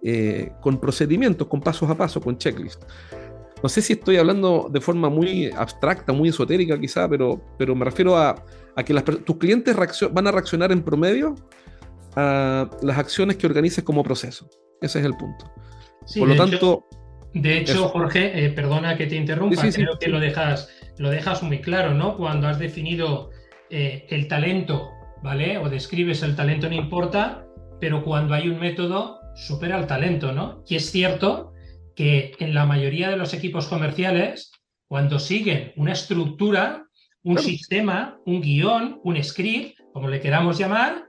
eh, 0.03 0.51
con 0.61 0.79
procedimientos, 0.79 1.47
con 1.47 1.61
pasos 1.61 1.89
a 1.89 1.95
paso, 1.95 2.21
con 2.21 2.37
checklist. 2.37 2.83
No 3.61 3.69
sé 3.69 3.81
si 3.81 3.93
estoy 3.93 4.17
hablando 4.17 4.67
de 4.71 4.81
forma 4.81 5.09
muy 5.09 5.51
abstracta, 5.51 6.13
muy 6.13 6.29
esotérica 6.29 6.79
quizá, 6.79 7.07
pero, 7.07 7.39
pero 7.57 7.75
me 7.75 7.85
refiero 7.85 8.17
a, 8.17 8.43
que 8.83 8.93
tus 8.93 9.37
clientes 9.37 9.75
van 10.11 10.27
a 10.27 10.31
reaccionar 10.31 10.71
en 10.71 10.81
promedio 10.81 11.35
a 12.15 12.69
las 12.81 12.97
acciones 12.97 13.37
que 13.37 13.45
organices 13.45 13.83
como 13.83 14.03
proceso. 14.03 14.49
Ese 14.81 14.99
es 14.99 15.05
el 15.05 15.13
punto. 15.15 15.53
Por 16.17 16.29
lo 16.29 16.35
tanto. 16.35 16.87
de 17.33 17.59
hecho, 17.59 17.89
Jorge, 17.89 18.45
eh, 18.45 18.49
perdona 18.49 18.97
que 18.97 19.05
te 19.05 19.15
interrumpa, 19.15 19.61
creo 19.69 19.99
que 19.99 20.09
lo 20.09 20.19
dejas, 20.19 20.69
lo 20.97 21.11
dejas 21.11 21.43
muy 21.43 21.61
claro, 21.61 21.93
¿no? 21.93 22.17
Cuando 22.17 22.47
has 22.47 22.57
definido 22.57 23.29
eh, 23.69 24.07
el 24.09 24.27
talento, 24.27 24.89
¿vale? 25.23 25.57
O 25.57 25.69
describes 25.69 26.23
el 26.23 26.35
talento, 26.35 26.69
no 26.69 26.75
importa, 26.75 27.45
pero 27.79 28.03
cuando 28.03 28.33
hay 28.33 28.49
un 28.49 28.59
método, 28.59 29.19
supera 29.35 29.77
el 29.79 29.87
talento, 29.87 30.31
¿no? 30.31 30.63
Y 30.67 30.75
es 30.75 30.91
cierto 30.91 31.53
que 31.95 32.33
en 32.39 32.53
la 32.53 32.65
mayoría 32.65 33.09
de 33.09 33.17
los 33.17 33.33
equipos 33.33 33.67
comerciales, 33.67 34.51
cuando 34.87 35.19
siguen 35.19 35.73
una 35.75 35.93
estructura, 35.93 36.85
un 37.23 37.37
sistema, 37.37 38.19
un 38.25 38.41
guion, 38.41 38.99
un 39.03 39.23
script, 39.23 39.79
como 39.93 40.07
le 40.07 40.19
queramos 40.19 40.57
llamar, 40.57 41.05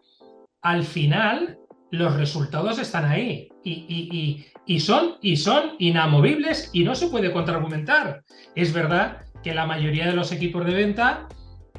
al 0.60 0.84
final 0.84 1.58
los 1.90 2.16
resultados 2.16 2.78
están 2.78 3.04
ahí 3.04 3.48
y, 3.64 4.80
son, 4.80 5.16
y 5.20 5.36
son 5.36 5.72
inamovibles 5.78 6.70
y 6.72 6.84
no 6.84 6.94
se 6.94 7.08
puede 7.08 7.32
contraargumentar. 7.32 8.24
Es 8.54 8.72
verdad 8.72 9.26
que 9.42 9.54
la 9.54 9.66
mayoría 9.66 10.06
de 10.06 10.14
los 10.14 10.32
equipos 10.32 10.64
de 10.64 10.74
venta, 10.74 11.28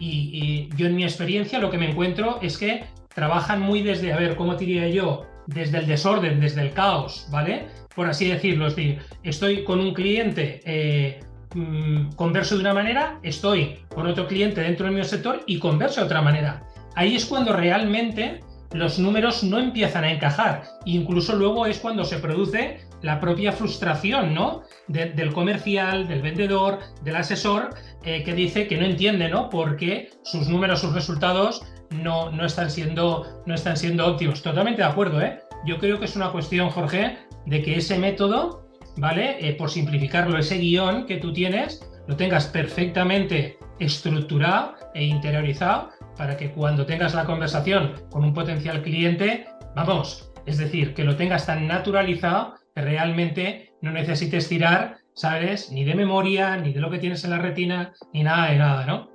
y, 0.03 0.69
yo 0.75 0.87
en 0.87 0.95
mi 0.95 1.03
experiencia 1.03 1.59
lo 1.59 1.69
que 1.69 1.77
me 1.77 1.89
encuentro 1.89 2.39
es 2.41 2.57
que 2.57 2.83
trabajan 3.13 3.61
muy 3.61 3.81
desde, 3.81 4.13
a 4.13 4.17
ver, 4.17 4.35
¿cómo 4.35 4.55
diría 4.55 4.87
yo? 4.87 5.25
Desde 5.47 5.79
el 5.79 5.87
desorden, 5.87 6.39
desde 6.39 6.61
el 6.61 6.73
caos, 6.73 7.27
¿vale? 7.31 7.67
Por 7.95 8.07
así 8.07 8.27
decirlo. 8.27 8.67
Es 8.67 8.75
decir, 8.75 8.99
estoy 9.23 9.63
con 9.63 9.79
un 9.79 9.93
cliente, 9.93 10.61
eh, 10.65 11.19
mm, 11.53 12.13
converso 12.15 12.55
de 12.55 12.61
una 12.61 12.73
manera, 12.73 13.19
estoy 13.23 13.77
con 13.93 14.07
otro 14.07 14.27
cliente 14.27 14.61
dentro 14.61 14.85
del 14.85 14.95
mismo 14.95 15.09
sector 15.09 15.43
y 15.45 15.59
converso 15.59 16.01
de 16.01 16.05
otra 16.05 16.21
manera. 16.21 16.63
Ahí 16.95 17.15
es 17.15 17.25
cuando 17.25 17.53
realmente 17.53 18.41
los 18.71 18.97
números 18.97 19.43
no 19.43 19.59
empiezan 19.59 20.03
a 20.03 20.11
encajar. 20.11 20.63
Incluso 20.85 21.35
luego 21.35 21.65
es 21.65 21.79
cuando 21.79 22.03
se 22.03 22.17
produce 22.17 22.79
la 23.03 23.19
propia 23.19 23.51
frustración, 23.51 24.33
¿no? 24.33 24.63
del 24.87 25.33
comercial, 25.33 26.07
del 26.07 26.21
vendedor, 26.21 26.79
del 27.03 27.17
asesor, 27.17 27.69
eh, 28.03 28.23
que 28.23 28.33
dice 28.33 28.67
que 28.67 28.77
no 28.77 28.85
entiende, 28.85 29.29
¿no? 29.29 29.49
Porque 29.49 30.09
sus 30.23 30.47
números, 30.47 30.79
sus 30.81 30.93
resultados 30.93 31.61
no, 31.91 32.31
no, 32.31 32.45
están 32.45 32.71
siendo, 32.71 33.43
no 33.45 33.53
están 33.53 33.77
siendo 33.77 34.07
óptimos. 34.07 34.41
Totalmente 34.41 34.81
de 34.81 34.87
acuerdo, 34.87 35.21
¿eh? 35.21 35.39
Yo 35.65 35.77
creo 35.77 35.99
que 35.99 36.05
es 36.05 36.15
una 36.15 36.31
cuestión, 36.31 36.69
Jorge, 36.69 37.17
de 37.45 37.61
que 37.61 37.77
ese 37.77 37.97
método, 37.97 38.67
¿vale? 38.97 39.37
Eh, 39.39 39.53
por 39.53 39.69
simplificarlo, 39.69 40.37
ese 40.37 40.57
guion 40.57 41.05
que 41.05 41.17
tú 41.17 41.33
tienes, 41.33 41.85
lo 42.07 42.15
tengas 42.15 42.47
perfectamente 42.47 43.57
estructurado 43.79 44.75
e 44.93 45.03
interiorizado 45.03 45.89
para 46.17 46.37
que 46.37 46.51
cuando 46.51 46.85
tengas 46.85 47.13
la 47.13 47.25
conversación 47.25 47.93
con 48.11 48.23
un 48.23 48.33
potencial 48.33 48.81
cliente, 48.81 49.45
vamos, 49.75 50.31
es 50.45 50.57
decir, 50.57 50.93
que 50.93 51.03
lo 51.03 51.15
tengas 51.15 51.45
tan 51.45 51.67
naturalizado 51.67 52.55
realmente 52.75 53.73
no 53.81 53.91
necesites 53.91 54.47
tirar, 54.47 54.97
¿sabes? 55.13 55.71
Ni 55.71 55.83
de 55.83 55.95
memoria, 55.95 56.57
ni 56.57 56.73
de 56.73 56.79
lo 56.79 56.89
que 56.89 56.99
tienes 56.99 57.23
en 57.23 57.31
la 57.31 57.39
retina, 57.39 57.93
ni 58.13 58.23
nada 58.23 58.51
de 58.51 58.57
nada, 58.57 58.85
¿no? 58.85 59.09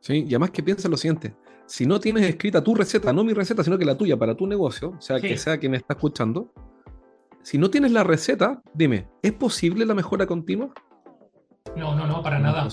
Sí, 0.00 0.24
y 0.24 0.28
además 0.28 0.50
que 0.50 0.62
piensa 0.62 0.88
lo 0.88 0.96
siguiente, 0.96 1.34
si 1.66 1.84
no 1.84 2.00
tienes 2.00 2.24
escrita 2.24 2.62
tu 2.62 2.74
receta, 2.74 3.12
no 3.12 3.24
mi 3.24 3.34
receta, 3.34 3.62
sino 3.62 3.76
que 3.76 3.84
la 3.84 3.96
tuya 3.96 4.16
para 4.16 4.34
tu 4.34 4.46
negocio, 4.46 4.94
o 4.96 5.00
sea, 5.00 5.20
que 5.20 5.36
sea 5.36 5.58
quien 5.58 5.74
está 5.74 5.94
escuchando, 5.94 6.50
si 7.42 7.58
no 7.58 7.70
tienes 7.70 7.92
la 7.92 8.04
receta, 8.04 8.60
dime, 8.74 9.08
¿es 9.22 9.32
posible 9.32 9.84
la 9.84 9.94
mejora 9.94 10.26
continua? 10.26 10.72
No, 11.76 11.94
no, 11.94 12.06
no, 12.06 12.22
para 12.22 12.38
nada. 12.38 12.68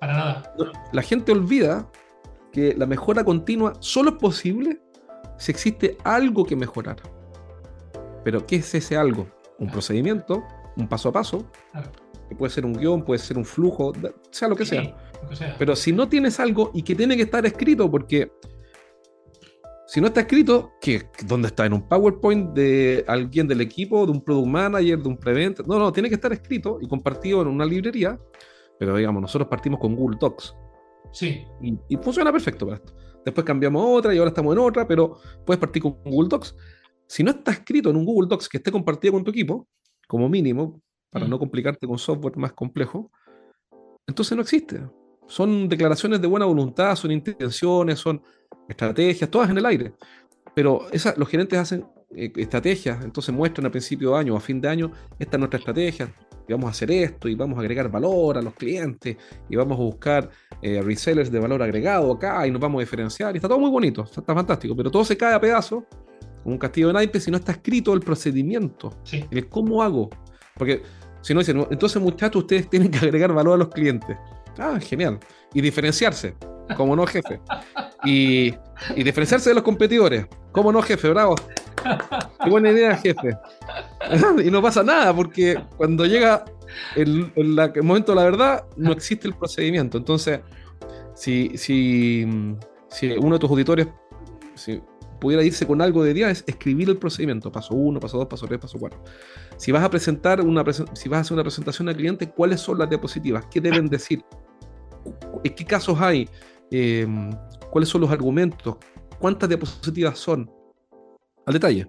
Para 0.00 0.12
nada. 0.12 0.54
La 0.92 1.02
gente 1.02 1.32
olvida 1.32 1.90
que 2.52 2.74
la 2.74 2.86
mejora 2.86 3.24
continua 3.24 3.74
solo 3.80 4.10
es 4.10 4.16
posible 4.16 4.80
si 5.38 5.52
existe 5.52 5.96
algo 6.04 6.44
que 6.44 6.56
mejorar. 6.56 6.96
Pero 8.24 8.46
¿qué 8.46 8.56
es 8.56 8.74
ese 8.74 8.96
algo? 8.96 9.26
Un 9.58 9.70
procedimiento, 9.70 10.44
un 10.76 10.88
paso 10.88 11.08
a 11.08 11.12
paso, 11.12 11.50
que 12.28 12.34
puede 12.34 12.50
ser 12.50 12.64
un 12.66 12.74
guion, 12.74 13.04
puede 13.04 13.18
ser 13.18 13.38
un 13.38 13.44
flujo, 13.44 13.92
sea 14.30 14.48
lo 14.48 14.56
que 14.56 14.66
sea. 14.66 14.96
Pero 15.58 15.74
si 15.76 15.92
no 15.92 16.08
tienes 16.08 16.38
algo 16.40 16.70
y 16.74 16.82
que 16.82 16.94
tiene 16.94 17.16
que 17.16 17.22
estar 17.22 17.44
escrito, 17.46 17.90
porque 17.90 18.30
si 19.86 20.00
no 20.00 20.08
está 20.08 20.20
escrito, 20.22 20.72
¿qué? 20.80 21.08
¿dónde 21.26 21.48
está? 21.48 21.64
¿En 21.64 21.72
un 21.72 21.88
PowerPoint 21.88 22.52
de 22.54 23.04
alguien 23.06 23.46
del 23.46 23.60
equipo, 23.60 24.04
de 24.04 24.12
un 24.12 24.20
product 24.20 24.48
manager, 24.48 24.98
de 24.98 25.08
un 25.08 25.16
prevent? 25.16 25.60
No, 25.64 25.78
no, 25.78 25.92
tiene 25.92 26.08
que 26.08 26.16
estar 26.16 26.32
escrito 26.32 26.78
y 26.80 26.88
compartido 26.88 27.42
en 27.42 27.48
una 27.48 27.64
librería. 27.64 28.18
Pero 28.78 28.96
digamos, 28.96 29.22
nosotros 29.22 29.48
partimos 29.48 29.78
con 29.78 29.94
Google 29.94 30.18
Docs. 30.20 30.54
Sí. 31.12 31.44
Y, 31.62 31.96
funciona 31.98 32.32
perfecto 32.32 32.66
para 32.66 32.78
esto. 32.78 32.94
Después 33.24 33.44
cambiamos 33.44 33.82
a 33.82 33.86
otra 33.86 34.14
y 34.14 34.18
ahora 34.18 34.30
estamos 34.30 34.54
en 34.54 34.58
otra, 34.60 34.86
pero 34.86 35.18
puedes 35.44 35.60
partir 35.60 35.82
con 35.82 35.92
Google 36.04 36.28
Docs. 36.30 36.56
Si 37.06 37.22
no 37.22 37.30
está 37.30 37.52
escrito 37.52 37.90
en 37.90 37.96
un 37.96 38.04
Google 38.04 38.28
Docs 38.28 38.48
que 38.48 38.56
esté 38.58 38.72
compartido 38.72 39.14
con 39.14 39.24
tu 39.24 39.30
equipo, 39.30 39.68
como 40.06 40.28
mínimo, 40.28 40.80
para 41.10 41.26
mm. 41.26 41.30
no 41.30 41.38
complicarte 41.38 41.86
con 41.86 41.98
software 41.98 42.36
más 42.36 42.52
complejo, 42.52 43.10
entonces 44.06 44.36
no 44.36 44.42
existe. 44.42 44.80
Son 45.26 45.68
declaraciones 45.68 46.20
de 46.20 46.28
buena 46.28 46.46
voluntad, 46.46 46.94
son 46.94 47.10
intenciones, 47.10 47.98
son 47.98 48.22
estrategias, 48.68 49.30
todas 49.30 49.50
en 49.50 49.58
el 49.58 49.66
aire. 49.66 49.92
Pero 50.54 50.86
esa, 50.92 51.14
los 51.16 51.28
gerentes 51.28 51.58
hacen 51.58 51.84
eh, 52.14 52.32
estrategias, 52.36 53.04
entonces 53.04 53.34
muestran 53.34 53.66
a 53.66 53.70
principio 53.70 54.12
de 54.12 54.18
año 54.18 54.34
o 54.34 54.36
a 54.36 54.40
fin 54.40 54.60
de 54.60 54.68
año, 54.68 54.92
esta 55.18 55.36
es 55.36 55.38
nuestra 55.38 55.58
estrategia, 55.58 56.14
y 56.48 56.52
vamos 56.52 56.68
a 56.68 56.70
hacer 56.70 56.90
esto, 56.92 57.28
y 57.28 57.34
vamos 57.34 57.58
a 57.58 57.60
agregar 57.60 57.90
valor 57.90 58.38
a 58.38 58.42
los 58.42 58.54
clientes, 58.54 59.16
y 59.48 59.56
vamos 59.56 59.78
a 59.78 59.82
buscar 59.82 60.30
eh, 60.62 60.80
resellers 60.82 61.30
de 61.30 61.40
valor 61.40 61.62
agregado 61.62 62.12
acá, 62.12 62.46
y 62.46 62.50
nos 62.50 62.60
vamos 62.60 62.78
a 62.78 62.84
diferenciar, 62.84 63.34
y 63.34 63.38
está 63.38 63.48
todo 63.48 63.58
muy 63.58 63.70
bonito, 63.70 64.04
está, 64.04 64.22
fantástico, 64.22 64.76
pero 64.76 64.90
todo 64.90 65.04
se 65.04 65.16
cae 65.16 65.34
a 65.34 65.40
pedazos, 65.40 65.84
un 66.46 66.58
castillo 66.58 66.88
de 66.88 66.92
naipes, 66.94 67.24
si 67.24 67.30
no 67.30 67.38
está 67.38 67.52
escrito 67.52 67.92
el 67.92 68.00
procedimiento, 68.00 68.92
el 69.30 69.48
cómo 69.48 69.82
hago. 69.82 70.10
Porque 70.54 70.82
si 71.20 71.34
no 71.34 71.40
dicen, 71.40 71.66
entonces 71.70 72.00
muchachos, 72.00 72.42
ustedes 72.42 72.70
tienen 72.70 72.90
que 72.90 72.98
agregar 72.98 73.32
valor 73.32 73.54
a 73.54 73.56
los 73.58 73.68
clientes. 73.68 74.16
Ah, 74.58 74.78
genial. 74.80 75.18
Y 75.52 75.60
diferenciarse, 75.60 76.34
como 76.76 76.94
no 76.94 77.06
jefe. 77.06 77.40
Y, 78.04 78.54
diferenciarse 78.96 79.50
de 79.50 79.54
los 79.54 79.64
competidores, 79.64 80.26
como 80.52 80.72
no 80.72 80.82
jefe, 80.82 81.08
bravo. 81.08 81.34
Qué 82.42 82.50
buena 82.50 82.70
idea, 82.70 82.96
jefe. 82.96 83.36
y 84.44 84.50
no 84.50 84.62
pasa 84.62 84.82
nada, 84.82 85.14
porque 85.14 85.60
cuando 85.76 86.06
llega 86.06 86.44
el, 86.94 87.32
momento 87.82 88.12
de 88.12 88.16
la 88.16 88.24
verdad, 88.24 88.64
no 88.76 88.92
existe 88.92 89.26
el 89.26 89.34
procedimiento. 89.34 89.98
Entonces, 89.98 90.40
si, 91.14 91.56
si, 91.56 92.24
si 92.88 93.10
uno 93.12 93.34
de 93.34 93.38
tus 93.40 93.50
auditores 93.50 93.88
si 94.56 94.80
pudiera 95.20 95.42
irse 95.42 95.66
con 95.66 95.80
algo 95.82 96.02
de 96.02 96.14
día, 96.14 96.30
es 96.30 96.44
escribir 96.46 96.88
el 96.88 96.98
procedimiento. 96.98 97.50
Paso 97.50 97.74
1, 97.74 98.00
paso 98.00 98.18
2, 98.18 98.26
paso 98.26 98.46
3, 98.46 98.60
paso 98.60 98.78
4. 98.78 99.04
Si 99.56 99.72
vas 99.72 99.82
a 99.82 99.90
presentar 99.90 100.40
una 100.40 100.64
si 100.94 101.08
vas 101.08 101.18
a 101.18 101.20
hacer 101.20 101.34
una 101.34 101.42
presentación 101.42 101.88
al 101.88 101.96
cliente, 101.96 102.30
¿cuáles 102.30 102.60
son 102.60 102.78
las 102.78 102.88
diapositivas? 102.88 103.46
¿Qué 103.50 103.60
deben 103.60 103.86
decir? 103.88 104.22
¿En 105.44 105.54
qué 105.54 105.64
casos 105.64 106.00
hay? 106.00 106.28
Em, 106.70 107.30
¿Cuáles 107.70 107.88
son 107.88 108.00
los 108.00 108.10
argumentos? 108.10 108.76
¿Cuántas 109.18 109.48
diapositivas 109.48 110.18
son? 110.18 110.50
Al 111.44 111.54
detalle. 111.54 111.86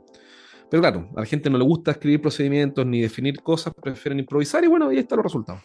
Pero 0.70 0.82
claro, 0.82 1.10
a 1.16 1.22
la 1.22 1.26
gente 1.26 1.50
no 1.50 1.58
le 1.58 1.64
gusta 1.64 1.92
escribir 1.92 2.22
procedimientos 2.22 2.86
ni 2.86 3.02
definir 3.02 3.42
cosas, 3.42 3.74
prefieren 3.74 4.20
improvisar 4.20 4.64
y 4.64 4.68
bueno, 4.68 4.90
ahí 4.90 4.98
están 4.98 5.18
los 5.18 5.26
resultados. 5.26 5.64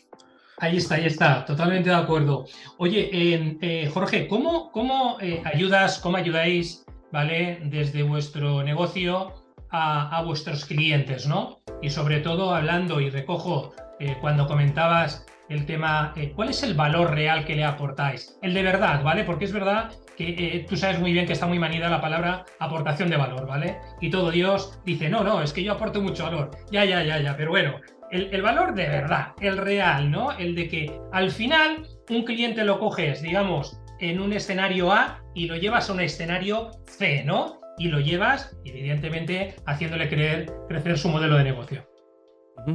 Ahí 0.58 0.76
está, 0.76 0.94
ahí 0.94 1.06
está, 1.06 1.44
totalmente 1.44 1.90
de 1.90 1.96
acuerdo. 1.96 2.46
Oye, 2.78 3.10
eh, 3.12 3.90
Jorge, 3.92 4.28
¿cómo, 4.28 4.70
cómo 4.70 5.18
eh, 5.20 5.42
ayudas, 5.44 5.98
cómo 5.98 6.16
ayudáis, 6.16 6.81
¿vale? 7.12 7.60
Desde 7.64 8.02
vuestro 8.02 8.62
negocio 8.62 9.34
a, 9.70 10.22
vuestros 10.24 10.64
clientes, 10.64 11.26
¿no? 11.26 11.60
Y 11.80 11.90
sobre 11.90 12.20
todo 12.20 12.54
hablando, 12.54 13.00
y 13.00 13.10
recojo 13.10 13.72
eh, 14.00 14.16
cuando 14.20 14.46
comentabas 14.46 15.26
el 15.48 15.66
tema, 15.66 16.12
eh, 16.16 16.32
¿cuál 16.34 16.50
es 16.50 16.62
el 16.62 16.74
valor 16.74 17.12
real 17.12 17.44
que 17.44 17.56
le 17.56 17.64
aportáis? 17.64 18.38
El 18.42 18.54
de 18.54 18.62
verdad, 18.62 19.02
¿vale? 19.02 19.24
Porque 19.24 19.46
es 19.46 19.52
verdad 19.52 19.90
que 20.16 20.28
eh, 20.28 20.66
tú 20.68 20.76
sabes 20.76 21.00
muy 21.00 21.12
bien 21.12 21.26
que 21.26 21.32
está 21.32 21.46
muy 21.46 21.58
manida 21.58 21.88
la 21.88 22.00
palabra 22.00 22.44
aportación 22.58 23.08
de 23.08 23.16
valor, 23.16 23.46
¿vale? 23.46 23.78
Y 24.00 24.10
todo 24.10 24.30
Dios 24.30 24.78
dice, 24.84 25.08
no, 25.08 25.24
no, 25.24 25.42
es 25.42 25.52
que 25.52 25.62
yo 25.62 25.72
aporto 25.72 26.02
mucho 26.02 26.24
valor. 26.24 26.50
Ya, 26.70 26.84
ya, 26.84 27.02
ya, 27.02 27.20
ya, 27.20 27.36
pero 27.36 27.50
bueno, 27.50 27.80
el, 28.10 28.28
el, 28.32 28.42
valor 28.42 28.74
de 28.74 28.88
verdad, 28.88 29.28
el 29.40 29.56
real, 29.56 30.10
¿no? 30.10 30.32
El 30.32 30.54
de 30.54 30.68
que 30.68 31.00
al 31.12 31.30
final 31.30 31.86
un 32.10 32.24
cliente 32.24 32.62
lo 32.64 32.78
coges, 32.78 33.22
digamos, 33.22 33.81
en 34.02 34.20
un 34.20 34.32
escenario 34.32 34.92
A 34.92 35.22
y 35.32 35.46
lo 35.46 35.56
llevas 35.56 35.88
a 35.88 35.92
un 35.92 36.00
escenario 36.00 36.72
C, 36.86 37.22
¿no? 37.24 37.60
Y 37.78 37.86
lo 37.86 38.00
llevas, 38.00 38.58
evidentemente, 38.64 39.54
haciéndole 39.64 40.08
creer, 40.08 40.52
crecer 40.68 40.98
su 40.98 41.08
modelo 41.08 41.38
de 41.38 41.44
negocio. 41.44 41.88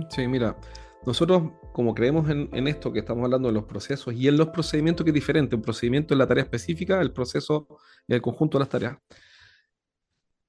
Sí, 0.10 0.26
mira, 0.26 0.58
nosotros, 1.06 1.52
como 1.74 1.94
creemos 1.94 2.30
en, 2.30 2.68
esto 2.68 2.94
que 2.94 3.00
estamos 3.00 3.26
hablando 3.26 3.50
de 3.50 3.54
los 3.54 3.66
procesos 3.66 4.13
y 4.16 4.28
en 4.30 4.38
los 4.38 4.50
procedimientos 4.50 5.04
que 5.04 5.12
es 5.12 5.16
diferente, 5.16 5.56
un 5.56 5.62
procedimiento 5.62 6.13
es 6.13 6.18
la 6.18 6.28
tarea 6.28 6.46
específica, 6.46 7.02
el 7.02 7.12
proceso 7.12 7.68
y 8.08 8.13
el 8.13 8.22
conjunto 8.22 8.58
de 8.58 8.62
las 8.62 8.70
tareas. 8.70 8.98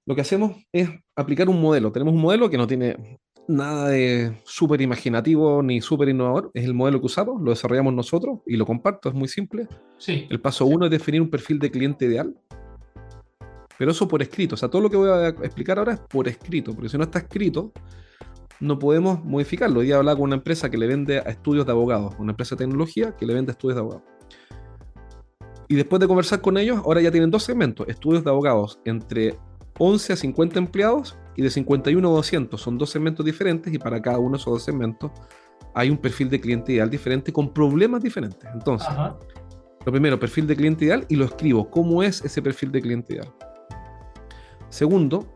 Lo 0.07 0.15
que 0.15 0.21
hacemos 0.21 0.53
es 0.73 0.89
aplicar 1.17 1.49
un 1.49 1.61
modelo. 1.61 1.91
Tenemos 1.91 2.15
un 2.15 2.21
modelo 2.21 2.49
que 2.49 2.57
no 2.57 2.69
tiene 2.69 3.19
nada 3.49 3.89
de 3.89 4.41
súper 4.45 4.81
imaginativo 4.81 5.63
ni 5.63 5.81
súper 5.81 6.11
innovador. 6.11 6.51
Es 6.55 6.65
el 6.65 6.75
modelo 6.75 7.01
que 7.01 7.07
usamos, 7.07 7.43
lo 7.43 7.51
desarrollamos 7.51 7.95
nosotros 7.95 8.41
y 8.47 8.57
lo 8.57 8.67
comparto, 8.67 9.09
es 9.09 9.15
muy 9.15 9.29
simple. 9.29 9.67
Sí. 9.97 10.27
El 10.31 10.41
paso 10.41 10.67
uno 10.67 10.85
es 10.85 10.91
definir 10.91 11.21
un 11.21 11.31
perfil 11.31 11.59
de 11.59 11.71
cliente 11.71 12.05
ideal. 12.05 12.35
Pero 13.79 13.91
eso 13.93 14.07
por 14.07 14.23
escrito. 14.23 14.55
O 14.55 14.59
sea, 14.59 14.69
todo 14.69 14.83
lo 14.83 14.91
que 14.91 14.97
voy 14.97 15.09
a 15.09 15.29
explicar 15.29 15.79
ahora 15.79 15.95
es 15.95 16.01
por 16.01 16.29
escrito, 16.29 16.73
porque 16.75 16.89
si 16.89 16.99
no 16.99 17.05
está 17.05 17.21
escrito, 17.21 17.73
no 18.61 18.79
podemos 18.79 19.25
modificarlo. 19.25 19.81
Hoy 19.81 19.87
día 19.87 19.97
hablaba 19.97 20.17
con 20.17 20.25
una 20.25 20.37
empresa 20.37 20.71
que 20.71 20.79
le 20.79 20.87
vende 20.87 21.19
a 21.19 21.31
estudios 21.31 21.65
de 21.65 21.73
abogados, 21.73 22.15
una 22.19 22.33
empresa 22.33 22.55
de 22.55 22.65
tecnología 22.65 23.17
que 23.17 23.25
le 23.25 23.35
vende 23.35 23.51
a 23.51 23.55
estudios 23.55 23.77
de 23.77 23.81
abogados. 23.81 24.05
Y 25.69 25.77
después 25.77 26.01
de 26.01 26.09
conversar 26.09 26.41
con 26.41 26.57
ellos, 26.57 26.79
ahora 26.85 27.01
ya 27.01 27.11
tienen 27.11 27.31
dos 27.31 27.45
segmentos, 27.45 27.87
estudios 27.89 28.25
de 28.25 28.31
abogados 28.31 28.81
entre 28.85 29.39
11 29.79 30.13
a 30.13 30.17
50 30.17 30.59
empleados 30.59 31.17
y 31.37 31.43
de 31.43 31.51
51 31.51 32.09
a 32.09 32.13
200. 32.13 32.61
Son 32.61 32.79
dos 32.79 32.91
segmentos 32.91 33.25
diferentes 33.25 33.73
y 33.73 33.79
para 33.79 34.01
cada 34.01 34.19
uno 34.19 34.33
de 34.33 34.37
esos 34.39 34.53
dos 34.53 34.63
segmentos 34.63 35.11
hay 35.75 35.91
un 35.91 35.99
perfil 35.99 36.29
de 36.31 36.41
cliente 36.41 36.73
ideal 36.73 36.91
diferente 36.91 37.33
con 37.33 37.53
problemas 37.53 38.03
diferentes. 38.03 38.49
Entonces, 38.53 38.89
lo 39.85 39.93
primero, 39.93 40.19
perfil 40.19 40.47
de 40.47 40.57
cliente 40.57 40.85
ideal 40.87 41.07
y 41.09 41.17
lo 41.17 41.25
escribo. 41.25 41.71
¿Cómo 41.71 42.03
es 42.03 42.25
ese 42.25 42.43
perfil 42.43 42.73
de 42.73 42.83
cliente 42.83 43.15
ideal? 43.15 43.33
Segundo, 44.69 45.35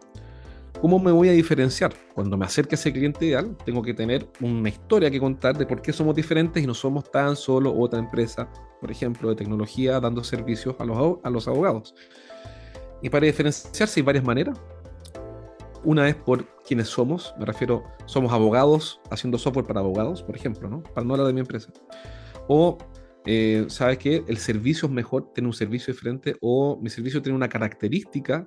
¿Cómo 0.83 0.99
me 0.99 1.13
voy 1.13 1.29
a 1.29 1.33
diferenciar? 1.33 1.95
Cuando 2.13 2.37
me 2.37 2.45
acerque 2.45 2.75
a 2.75 2.77
ese 2.77 2.93
cliente 2.93 3.25
ideal, 3.25 3.57
tengo 3.65 3.83
que 3.83 3.95
tener 3.95 4.29
una 4.41 4.69
historia 4.69 5.13
que 5.13 5.21
contar 5.21 5.57
de 5.57 5.65
por 5.65 5.81
qué 5.81 5.93
somos 5.93 6.13
diferentes 6.17 6.61
y 6.61 6.67
no 6.67 6.75
somos 6.75 7.09
tan 7.09 7.37
solo 7.37 7.73
otra 7.73 8.01
empresa, 8.01 8.49
por 8.81 8.91
ejemplo, 8.91 9.29
de 9.29 9.37
tecnología 9.37 10.01
dando 10.01 10.25
servicios 10.25 10.75
a 10.81 10.85
los, 10.85 11.21
a 11.23 11.31
los 11.31 11.47
abogados. 11.47 11.95
Y 13.03 13.11
para 13.11 13.27
diferenciarse 13.27 14.01
hay 14.01 14.05
varias 14.05 14.25
maneras. 14.25 14.61
Una 15.85 16.09
es 16.09 16.15
por 16.15 16.47
quienes 16.63 16.89
somos, 16.89 17.35
me 17.39 17.45
refiero, 17.45 17.83
somos 18.07 18.33
abogados 18.33 19.01
haciendo 19.11 19.37
software 19.37 19.67
para 19.67 19.81
abogados, 19.81 20.23
por 20.23 20.37
ejemplo, 20.37 20.69
¿no? 20.69 20.83
Para 20.83 21.05
no 21.05 21.15
hablar 21.15 21.27
de 21.27 21.33
mi 21.33 21.41
empresa. 21.41 21.73
O, 22.47 22.79
eh, 23.27 23.65
¿sabes 23.69 23.99
qué? 23.99 24.25
El 24.29 24.37
servicio 24.37 24.87
es 24.87 24.95
mejor, 24.95 25.33
tiene 25.35 25.49
un 25.49 25.55
servicio 25.55 25.93
diferente, 25.93 26.37
o 26.41 26.79
mi 26.81 26.89
servicio 26.89 27.21
tiene 27.21 27.37
una 27.37 27.49
característica 27.49 28.47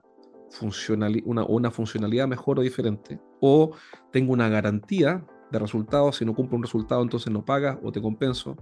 una, 1.25 1.45
una 1.45 1.71
funcionalidad 1.71 2.27
mejor 2.27 2.59
o 2.59 2.61
diferente, 2.61 3.19
o 3.41 3.71
tengo 4.11 4.33
una 4.33 4.49
garantía 4.49 5.25
de 5.51 5.59
resultados, 5.59 6.17
si 6.17 6.25
no 6.25 6.33
cumplo 6.33 6.57
un 6.57 6.63
resultado 6.63 7.01
entonces 7.01 7.31
no 7.31 7.43
pagas 7.43 7.77
o 7.83 7.91
te 7.91 8.01
compenso, 8.01 8.55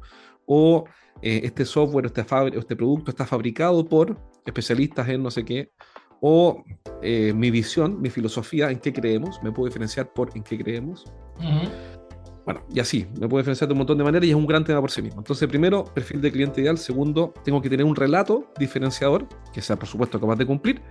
o 0.46 0.86
eh, 1.22 1.42
este 1.44 1.66
software, 1.66 2.08
este, 2.08 2.26
este 2.58 2.76
producto 2.76 3.12
está 3.12 3.26
fabricado 3.26 3.88
por 3.88 4.18
especialistas 4.46 5.08
en 5.10 5.24
no 5.24 5.32
sé 5.32 5.46
qué, 5.46 5.72
o 6.22 6.64
eh, 7.02 7.34
mi 7.36 7.52
visión, 7.52 8.02
mi 8.02 8.10
filosofía, 8.10 8.72
en 8.72 8.80
qué 8.80 8.94
creemos, 8.94 9.42
me 9.44 9.52
puedo 9.52 9.68
diferenciar 9.68 10.14
por 10.14 10.30
en 10.36 10.44
qué 10.44 10.58
creemos. 10.58 11.06
Bueno, 12.46 12.62
y 12.74 12.80
así, 12.80 13.08
me 13.20 13.28
puedo 13.28 13.42
diferenciar 13.42 13.68
de 13.68 13.74
un 13.74 13.80
montón 13.80 13.98
de 13.98 14.04
maneras 14.04 14.28
y 14.28 14.32
es 14.32 14.36
un 14.36 14.46
gran 14.46 14.64
tema 14.64 14.82
por 14.82 14.92
sí 14.92 15.02
mismo. 15.02 15.22
Entonces, 15.22 15.48
primero, 15.48 15.86
perfil 15.86 16.22
de 16.22 16.32
cliente 16.32 16.62
ideal. 16.62 16.78
Segundo, 16.78 17.34
tengo 17.44 17.62
que 17.62 17.70
tener 17.70 17.86
un 17.86 17.96
relato 17.96 18.52
diferenciador, 18.58 19.28
que 19.54 19.62
sea, 19.62 19.78
por 19.78 19.88
supuesto, 19.88 20.20
capaz 20.20 20.36
de 20.36 20.46
cumplir 20.46 20.82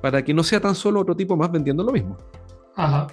para 0.00 0.22
que 0.22 0.34
no 0.34 0.42
sea 0.42 0.60
tan 0.60 0.74
solo 0.74 1.00
otro 1.00 1.16
tipo 1.16 1.36
más 1.36 1.50
vendiendo 1.50 1.82
lo 1.82 1.92
mismo. 1.92 2.16
Ajá. 2.76 3.06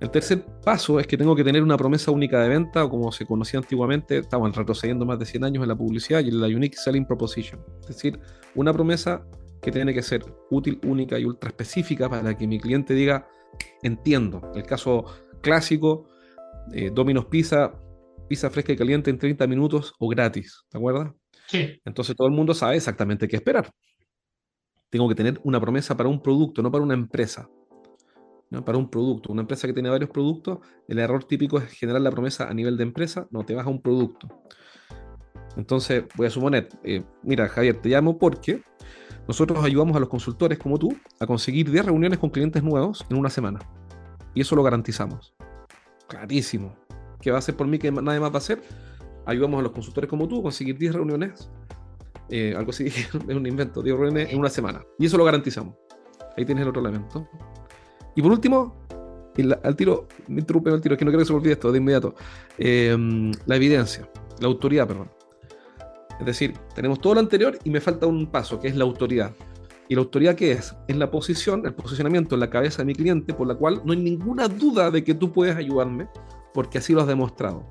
El 0.00 0.10
tercer 0.10 0.42
paso 0.64 0.98
es 0.98 1.06
que 1.06 1.18
tengo 1.18 1.36
que 1.36 1.44
tener 1.44 1.62
una 1.62 1.76
promesa 1.76 2.10
única 2.10 2.42
de 2.42 2.48
venta, 2.48 2.84
o 2.84 2.88
como 2.88 3.12
se 3.12 3.26
conocía 3.26 3.60
antiguamente, 3.60 4.16
estamos 4.16 4.56
retrocediendo 4.56 5.04
más 5.04 5.18
de 5.18 5.26
100 5.26 5.44
años 5.44 5.62
en 5.62 5.68
la 5.68 5.76
publicidad, 5.76 6.24
y 6.24 6.28
en 6.28 6.40
la 6.40 6.46
Unique 6.46 6.76
Selling 6.78 7.04
Proposition. 7.04 7.60
Es 7.82 7.88
decir, 7.88 8.18
una 8.54 8.72
promesa 8.72 9.26
que 9.60 9.70
tiene 9.70 9.92
que 9.92 10.00
ser 10.00 10.24
útil, 10.50 10.80
única 10.84 11.18
y 11.18 11.26
ultra 11.26 11.50
específica 11.50 12.08
para 12.08 12.34
que 12.34 12.46
mi 12.46 12.58
cliente 12.58 12.94
diga, 12.94 13.28
entiendo. 13.82 14.50
El 14.54 14.62
caso 14.62 15.04
clásico, 15.42 16.08
eh, 16.72 16.90
Domino's 16.90 17.26
Pizza, 17.26 17.70
pizza 18.26 18.48
fresca 18.48 18.72
y 18.72 18.76
caliente 18.76 19.10
en 19.10 19.18
30 19.18 19.46
minutos 19.46 19.92
o 19.98 20.08
gratis, 20.08 20.64
¿te 20.70 20.78
acuerdas? 20.78 21.12
Sí. 21.46 21.78
Entonces 21.84 22.16
todo 22.16 22.26
el 22.26 22.32
mundo 22.32 22.54
sabe 22.54 22.76
exactamente 22.76 23.28
qué 23.28 23.36
esperar. 23.36 23.70
Tengo 24.88 25.10
que 25.10 25.14
tener 25.14 25.38
una 25.44 25.60
promesa 25.60 25.94
para 25.94 26.08
un 26.08 26.22
producto, 26.22 26.62
no 26.62 26.72
para 26.72 26.84
una 26.84 26.94
empresa 26.94 27.50
para 28.64 28.76
un 28.78 28.90
producto. 28.90 29.32
Una 29.32 29.42
empresa 29.42 29.66
que 29.66 29.72
tiene 29.72 29.88
varios 29.88 30.10
productos, 30.10 30.58
el 30.88 30.98
error 30.98 31.24
típico 31.24 31.58
es 31.58 31.70
generar 31.70 32.02
la 32.02 32.10
promesa 32.10 32.48
a 32.48 32.54
nivel 32.54 32.76
de 32.76 32.82
empresa, 32.82 33.28
no, 33.30 33.44
te 33.44 33.54
vas 33.54 33.66
a 33.66 33.70
un 33.70 33.80
producto. 33.80 34.28
Entonces, 35.56 36.04
voy 36.16 36.26
a 36.26 36.30
suponer, 36.30 36.68
eh, 36.84 37.02
mira, 37.22 37.48
Javier, 37.48 37.80
te 37.80 37.88
llamo 37.88 38.18
porque 38.18 38.62
nosotros 39.26 39.64
ayudamos 39.64 39.96
a 39.96 40.00
los 40.00 40.08
consultores 40.08 40.58
como 40.58 40.78
tú 40.78 40.96
a 41.20 41.26
conseguir 41.26 41.70
10 41.70 41.86
reuniones 41.86 42.18
con 42.18 42.30
clientes 42.30 42.62
nuevos 42.62 43.06
en 43.08 43.16
una 43.16 43.30
semana. 43.30 43.60
Y 44.34 44.40
eso 44.40 44.56
lo 44.56 44.62
garantizamos. 44.62 45.34
Clarísimo. 46.08 46.74
¿Qué 47.20 47.30
va 47.30 47.36
a 47.36 47.40
hacer 47.40 47.56
por 47.56 47.66
mí 47.66 47.78
que 47.78 47.92
nadie 47.92 48.20
más 48.20 48.30
va 48.30 48.36
a 48.36 48.38
hacer? 48.38 48.62
Ayudamos 49.26 49.60
a 49.60 49.62
los 49.62 49.72
consultores 49.72 50.08
como 50.08 50.26
tú 50.26 50.40
a 50.40 50.42
conseguir 50.42 50.78
10 50.78 50.94
reuniones. 50.94 51.50
Eh, 52.28 52.54
algo 52.56 52.70
así 52.70 52.86
es 52.86 53.14
un 53.14 53.46
invento, 53.46 53.82
10 53.82 53.96
reuniones 53.96 54.32
en 54.32 54.38
una 54.38 54.48
semana. 54.48 54.82
Y 54.98 55.06
eso 55.06 55.16
lo 55.16 55.24
garantizamos. 55.24 55.76
Ahí 56.36 56.44
tienes 56.44 56.62
el 56.62 56.68
otro 56.68 56.80
elemento. 56.80 57.28
Y 58.14 58.22
por 58.22 58.32
último, 58.32 58.80
al 59.62 59.76
tiro, 59.76 60.08
me 60.28 60.40
interrumpe 60.40 60.70
el 60.70 60.80
tiro, 60.80 60.94
es 60.94 60.98
que 60.98 61.04
no 61.04 61.10
quiero 61.10 61.20
que 61.20 61.26
se 61.26 61.32
me 61.32 61.38
olvide 61.38 61.52
esto 61.52 61.72
de 61.72 61.78
inmediato. 61.78 62.14
Em, 62.58 63.32
la 63.46 63.56
evidencia, 63.56 64.08
la 64.40 64.48
autoridad, 64.48 64.86
perdón. 64.86 65.10
Es 66.18 66.26
decir, 66.26 66.54
tenemos 66.74 67.00
todo 67.00 67.14
lo 67.14 67.20
anterior 67.20 67.58
y 67.64 67.70
me 67.70 67.80
falta 67.80 68.06
un 68.06 68.26
paso, 68.26 68.60
que 68.60 68.68
es 68.68 68.76
la 68.76 68.84
autoridad. 68.84 69.32
¿Y 69.88 69.94
la 69.94 70.02
autoridad 70.02 70.36
qué 70.36 70.52
es? 70.52 70.76
Es 70.86 70.96
la 70.96 71.10
posición, 71.10 71.66
el 71.66 71.74
posicionamiento 71.74 72.36
en 72.36 72.40
la 72.40 72.50
cabeza 72.50 72.78
de 72.78 72.86
mi 72.86 72.94
cliente, 72.94 73.34
por 73.34 73.48
la 73.48 73.54
cual 73.54 73.82
no 73.84 73.92
hay 73.92 73.98
ninguna 73.98 74.46
duda 74.46 74.90
de 74.90 75.02
que 75.02 75.14
tú 75.14 75.32
puedes 75.32 75.56
ayudarme, 75.56 76.08
porque 76.54 76.78
así 76.78 76.92
lo 76.92 77.00
has 77.00 77.08
demostrado. 77.08 77.64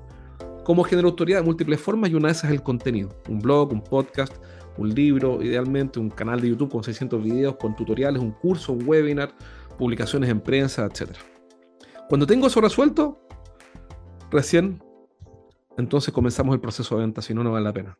¿Cómo 0.64 0.84
genero 0.84 1.08
autoridad? 1.08 1.38
De 1.38 1.44
múltiples 1.44 1.80
formas 1.80 2.10
y 2.10 2.14
una 2.14 2.28
de 2.28 2.32
esas 2.32 2.44
es 2.44 2.50
el 2.50 2.62
contenido. 2.62 3.08
Un 3.28 3.38
blog, 3.38 3.72
un 3.72 3.82
podcast, 3.82 4.34
un 4.76 4.94
libro, 4.94 5.42
idealmente 5.42 5.98
un 5.98 6.10
canal 6.10 6.40
de 6.40 6.48
YouTube 6.48 6.70
con 6.70 6.84
600 6.84 7.22
videos, 7.22 7.56
con 7.56 7.74
tutoriales, 7.74 8.20
un 8.20 8.32
curso, 8.32 8.72
un 8.72 8.86
webinar, 8.86 9.32
publicaciones 9.80 10.28
en 10.28 10.40
prensa, 10.40 10.84
etc. 10.84 11.16
Cuando 12.08 12.26
tengo 12.26 12.46
eso 12.46 12.60
resuelto, 12.60 13.26
recién 14.30 14.80
entonces 15.78 16.12
comenzamos 16.12 16.54
el 16.54 16.60
proceso 16.60 16.96
de 16.96 17.00
venta, 17.02 17.22
si 17.22 17.32
no, 17.32 17.42
no 17.42 17.52
vale 17.52 17.64
la 17.64 17.72
pena. 17.72 17.98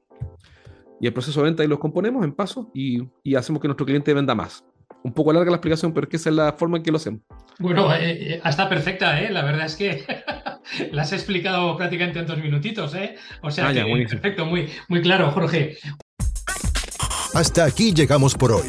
Y 1.00 1.06
el 1.06 1.14
proceso 1.14 1.40
de 1.40 1.46
venta 1.46 1.62
ahí 1.62 1.68
lo 1.68 1.80
componemos 1.80 2.22
en 2.22 2.32
pasos 2.32 2.66
y, 2.74 3.00
hacemos 3.34 3.62
que 3.62 3.68
nuestro 3.68 3.86
cliente 3.86 4.12
venda 4.12 4.34
más. 4.34 4.62
Un 5.02 5.14
poco 5.14 5.32
larga 5.32 5.50
la 5.50 5.56
explicación, 5.56 5.94
pero 5.94 6.04
es 6.04 6.10
que 6.10 6.16
esa 6.18 6.28
es 6.28 6.36
la 6.36 6.52
forma 6.52 6.76
en 6.76 6.82
que 6.82 6.90
lo 6.90 6.98
hacemos. 6.98 7.22
Bueno, 7.58 7.94
eh, 7.94 8.34
eh, 8.34 8.42
está 8.44 8.68
perfecta, 8.68 9.18
¿eh? 9.22 9.30
La 9.30 9.42
verdad 9.42 9.64
es 9.64 9.76
que 9.76 10.04
la 10.92 11.02
has 11.02 11.12
explicado 11.14 11.74
prácticamente 11.78 12.18
en 12.18 12.26
dos 12.26 12.38
minutitos, 12.38 12.94
¿eh? 12.94 13.16
O 13.40 13.50
sea, 13.50 13.70
ah, 13.70 13.72
perfecto, 13.72 14.44
muy, 14.44 14.68
muy 14.88 15.00
claro, 15.00 15.30
Jorge. 15.30 15.78
Hasta 17.32 17.64
aquí 17.64 17.94
llegamos 17.94 18.34
por 18.34 18.52
hoy. 18.52 18.68